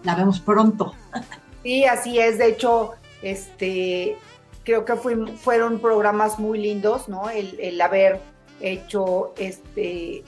la 0.03 0.15
vemos 0.15 0.39
pronto. 0.39 0.93
Sí, 1.63 1.85
así 1.85 2.19
es. 2.19 2.39
De 2.39 2.47
hecho, 2.47 2.93
este, 3.21 4.17
creo 4.63 4.83
que 4.83 4.95
fueron 4.95 5.79
programas 5.79 6.39
muy 6.39 6.59
lindos, 6.59 7.07
¿no? 7.07 7.29
El, 7.29 7.59
el 7.59 7.79
haber 7.81 8.19
hecho 8.59 9.33
este, 9.37 10.23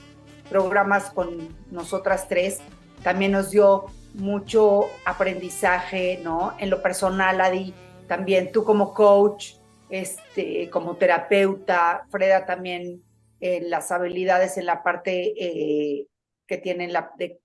programas 0.48 1.10
con 1.10 1.48
nosotras 1.70 2.28
tres, 2.28 2.60
también 3.02 3.32
nos 3.32 3.50
dio 3.50 3.86
mucho 4.14 4.86
aprendizaje, 5.04 6.20
¿no? 6.22 6.54
En 6.58 6.70
lo 6.70 6.82
personal, 6.82 7.40
Adi, 7.40 7.74
también 8.06 8.52
tú 8.52 8.64
como 8.64 8.94
coach, 8.94 9.54
este, 9.90 10.70
como 10.70 10.96
terapeuta, 10.96 12.06
Freda 12.10 12.46
también 12.46 13.02
en 13.40 13.70
las 13.70 13.90
habilidades 13.92 14.56
en 14.56 14.66
la 14.66 14.82
parte 14.82 15.34
eh, 15.36 16.06
que 16.46 16.58
tiene 16.58 16.88
la, 16.88 17.12
de, 17.18 17.40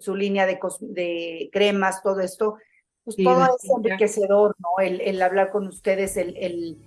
su 0.00 0.14
línea 0.14 0.46
de, 0.46 0.58
de, 0.80 1.50
cremas, 1.52 2.02
todo 2.02 2.20
esto, 2.20 2.56
pues 3.04 3.16
todo 3.16 3.44
es 3.44 3.70
enriquecedor, 3.76 4.54
¿no? 4.58 4.84
El, 4.84 5.00
el, 5.00 5.22
hablar 5.22 5.50
con 5.50 5.66
ustedes, 5.66 6.16
el, 6.16 6.36
el, 6.36 6.78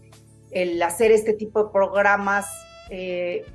el 0.51 0.81
hacer 0.81 1.11
este 1.11 1.33
tipo 1.33 1.63
de 1.63 1.71
programas 1.71 2.47
eh, 2.89 3.45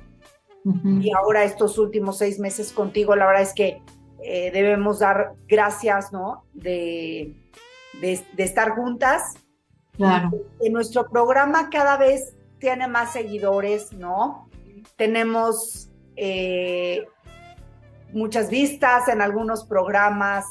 y 0.83 1.11
ahora 1.13 1.43
estos 1.45 1.77
últimos 1.77 2.17
seis 2.17 2.37
meses 2.39 2.73
contigo, 2.73 3.15
la 3.15 3.25
verdad 3.25 3.43
es 3.43 3.53
que 3.53 3.81
eh, 4.21 4.51
debemos 4.51 4.99
dar 4.99 5.33
gracias, 5.47 6.11
¿no? 6.11 6.43
De, 6.53 7.33
de, 8.01 8.23
estar 8.37 8.71
juntas. 8.71 9.35
Claro. 9.93 10.31
En 10.59 10.73
nuestro 10.73 11.09
programa 11.09 11.69
cada 11.69 11.97
vez 11.97 12.35
tiene 12.59 12.87
más 12.87 13.13
seguidores, 13.13 13.93
¿no? 13.93 14.48
Tenemos 14.95 15.89
eh, 16.15 17.05
muchas 18.13 18.49
vistas 18.49 19.07
en 19.07 19.21
algunos 19.21 19.65
programas. 19.65 20.45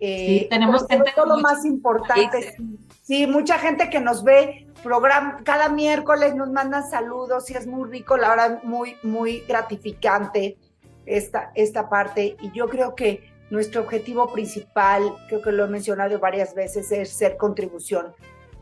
sí, 0.00 0.46
tenemos 0.50 0.86
gente. 0.88 1.12
Todo 1.14 1.36
lo 1.36 1.38
más 1.38 1.64
importante. 1.64 2.56
Sí, 3.02 3.26
mucha 3.26 3.58
gente 3.58 3.90
que 3.90 4.00
nos 4.00 4.22
ve 4.22 4.68
programa, 4.82 5.40
cada 5.44 5.68
miércoles 5.68 6.34
nos 6.34 6.50
mandan 6.50 6.88
saludos 6.88 7.50
y 7.50 7.54
es 7.54 7.66
muy 7.66 7.88
rico, 7.88 8.16
la 8.16 8.28
verdad, 8.30 8.62
muy, 8.62 8.96
muy 9.02 9.40
gratificante 9.48 10.58
esta, 11.06 11.52
esta 11.54 11.88
parte. 11.88 12.36
Y 12.40 12.50
yo 12.52 12.68
creo 12.68 12.94
que 12.94 13.32
nuestro 13.50 13.82
objetivo 13.82 14.32
principal, 14.32 15.14
creo 15.28 15.42
que 15.42 15.52
lo 15.52 15.64
he 15.64 15.68
mencionado 15.68 16.18
varias 16.18 16.54
veces, 16.54 16.90
es 16.92 17.10
ser 17.10 17.36
contribución. 17.36 18.14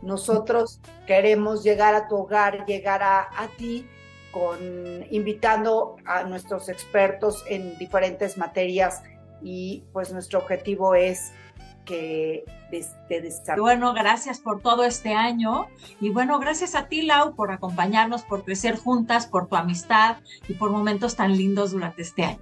Nosotros 0.03 0.81
queremos 1.07 1.63
llegar 1.63 1.95
a 1.95 2.09
tu 2.09 2.17
hogar, 2.17 2.65
llegar 2.65 3.03
a, 3.03 3.21
a 3.21 3.49
ti, 3.59 3.87
con 4.33 4.59
invitando 5.11 5.97
a 6.05 6.25
nuestros 6.25 6.69
expertos 6.69 7.45
en 7.49 7.77
diferentes 7.79 8.39
materias 8.39 9.03
y 9.43 9.85
pues 9.93 10.13
nuestro 10.13 10.39
objetivo 10.41 10.95
es 10.95 11.33
que 11.85 12.45
Bueno, 13.59 13.93
gracias 13.95 14.39
por 14.39 14.61
todo 14.61 14.85
este 14.85 15.13
año 15.13 15.67
y 16.01 16.11
bueno, 16.11 16.39
gracias 16.39 16.75
a 16.75 16.87
ti, 16.87 17.03
Lau, 17.03 17.35
por 17.35 17.51
acompañarnos, 17.51 18.23
por 18.23 18.45
crecer 18.45 18.77
juntas, 18.77 19.27
por 19.27 19.49
tu 19.49 19.57
amistad 19.57 20.19
y 20.49 20.55
por 20.55 20.71
momentos 20.71 21.17
tan 21.17 21.37
lindos 21.37 21.73
durante 21.73 22.03
este 22.03 22.25
año. 22.25 22.41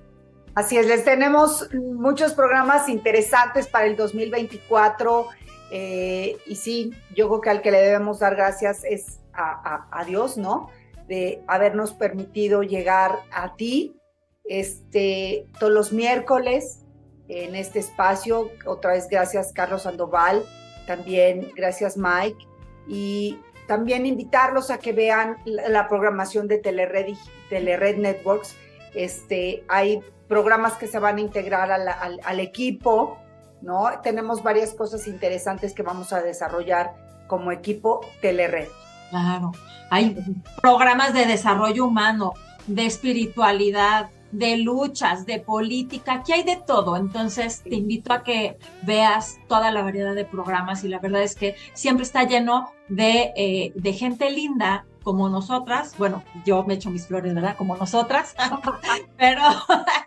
Así 0.55 0.77
es, 0.77 0.87
les 0.87 1.05
tenemos 1.05 1.73
muchos 1.73 2.35
programas 2.35 2.89
interesantes 2.89 3.69
para 3.69 3.87
el 3.87 3.97
2024 3.97 5.29
eh, 5.71 6.37
y 6.47 6.57
sí, 6.57 6.93
yo 7.15 7.29
creo 7.29 7.41
que 7.41 7.51
al 7.51 7.63
que 7.63 7.71
le 7.71 7.81
debemos 7.81 8.19
dar 8.19 8.35
gracias 8.35 8.85
es 8.85 9.21
a, 9.33 10.05
Dios, 10.05 10.37
¿no? 10.37 10.69
De 11.09 11.43
habernos 11.47 11.93
permitido 11.93 12.63
llegar 12.63 13.21
a 13.33 13.57
ti 13.57 13.97
este, 14.45 15.47
todos 15.59 15.73
los 15.73 15.93
miércoles 15.93 16.85
en 17.29 17.55
este 17.55 17.79
espacio. 17.79 18.51
Otra 18.67 18.93
vez 18.93 19.09
gracias 19.09 19.53
Carlos 19.53 19.83
Sandoval, 19.83 20.45
también 20.87 21.53
gracias 21.55 21.97
Mike 21.97 22.39
y 22.87 23.39
también 23.67 24.07
invitarlos 24.07 24.71
a 24.71 24.79
que 24.79 24.93
vean 24.93 25.37
la, 25.45 25.89
programación 25.89 26.49
de 26.49 26.59
Telered, 26.59 27.15
Telered 27.51 27.99
Networks. 27.99 28.57
Este, 28.95 29.63
hay 29.69 30.01
programas 30.27 30.75
que 30.75 30.87
se 30.87 30.99
van 30.99 31.19
a 31.19 31.21
integrar 31.21 31.71
al, 31.71 31.87
al, 31.87 32.41
equipo, 32.41 33.19
¿no? 33.61 34.01
Tenemos 34.03 34.43
varias 34.43 34.73
cosas 34.73 35.07
interesantes 35.07 35.75
que 35.75 35.83
vamos 35.83 36.15
a 36.15 36.23
desarrollar 36.23 36.95
como 37.27 37.53
equipo 37.53 38.01
Telered. 38.23 38.69
Claro, 39.11 39.53
hay 39.91 40.17
programas 40.61 41.15
de 41.15 41.27
desarrollo 41.27 41.87
humano, 41.87 42.35
de 42.67 42.87
espiritualidad, 42.87 44.11
de 44.31 44.59
luchas, 44.59 45.25
de 45.27 45.41
política, 45.41 46.15
aquí 46.15 46.33
hay 46.33 46.43
de 46.43 46.57
todo. 46.57 46.97
Entonces 46.97 47.63
te 47.63 47.77
invito 47.77 48.13
a 48.13 48.23
que 48.23 48.59
veas 48.83 49.39
toda 49.49 49.71
la 49.71 49.83
variedad 49.83 50.15
de 50.15 50.25
programas 50.25 50.85
y 50.85 50.89
la 50.89 50.99
verdad 50.99 51.23
es 51.23 51.35
que 51.35 51.57
siempre 51.73 52.05
está 52.05 52.25
lleno 52.25 52.71
de, 52.89 53.33
eh, 53.37 53.73
de 53.75 53.93
gente 53.93 54.31
linda 54.31 54.85
como 55.03 55.29
nosotras. 55.29 55.95
Bueno, 55.99 56.23
yo 56.45 56.65
me 56.65 56.75
echo 56.75 56.91
mis 56.91 57.07
flores, 57.07 57.35
¿verdad? 57.35 57.57
Como 57.57 57.77
nosotras, 57.77 58.35
pero 59.17 59.43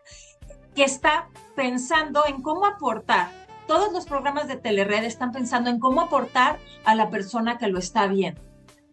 que 0.76 0.84
está 0.84 1.28
pensando 1.56 2.24
en 2.28 2.42
cómo 2.42 2.66
aportar. 2.66 3.32
Todos 3.68 3.94
los 3.94 4.06
programas 4.06 4.48
de 4.48 4.58
Telered 4.58 5.04
están 5.06 5.32
pensando 5.32 5.70
en 5.70 5.80
cómo 5.80 6.02
aportar 6.02 6.60
a 6.84 6.94
la 6.94 7.10
persona 7.10 7.58
que 7.58 7.68
lo 7.68 7.80
está 7.80 8.06
viendo 8.08 8.51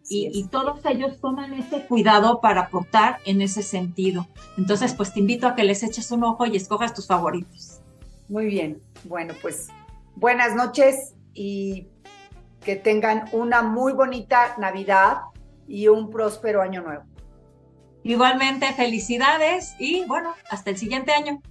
y, 0.09 0.43
todos 0.45 0.79
ellos 0.85 1.19
toman 1.21 1.53
ese 1.53 1.85
cuidado 1.85 2.41
para 2.41 2.61
aportar 2.61 3.19
en 3.25 3.41
ese 3.41 3.61
sentido. 3.61 4.27
Entonces, 4.57 4.93
pues 4.93 5.13
te 5.13 5.19
invito 5.19 5.47
a 5.47 5.55
que 5.55 5.63
les 5.63 5.83
eches 5.83 6.11
un 6.11 6.23
ojo 6.23 6.45
y 6.45 6.55
escojas 6.55 6.93
tus 6.93 7.07
favoritos. 7.07 7.81
Muy 8.27 8.47
bien, 8.47 8.81
bueno, 9.03 9.33
pues 9.41 9.69
buenas 10.15 10.55
noches 10.55 11.13
y 11.33 11.87
que 12.61 12.75
tengan 12.75 13.25
una 13.31 13.61
muy 13.61 13.93
bonita 13.93 14.55
Navidad 14.57 15.21
y 15.67 15.87
un 15.87 16.09
próspero 16.09 16.61
año 16.61 16.81
nuevo. 16.81 17.03
Igualmente, 18.03 18.71
felicidades 18.73 19.75
y 19.79 20.05
bueno, 20.05 20.33
hasta 20.49 20.69
el 20.71 20.77
siguiente 20.77 21.11
año. 21.11 21.41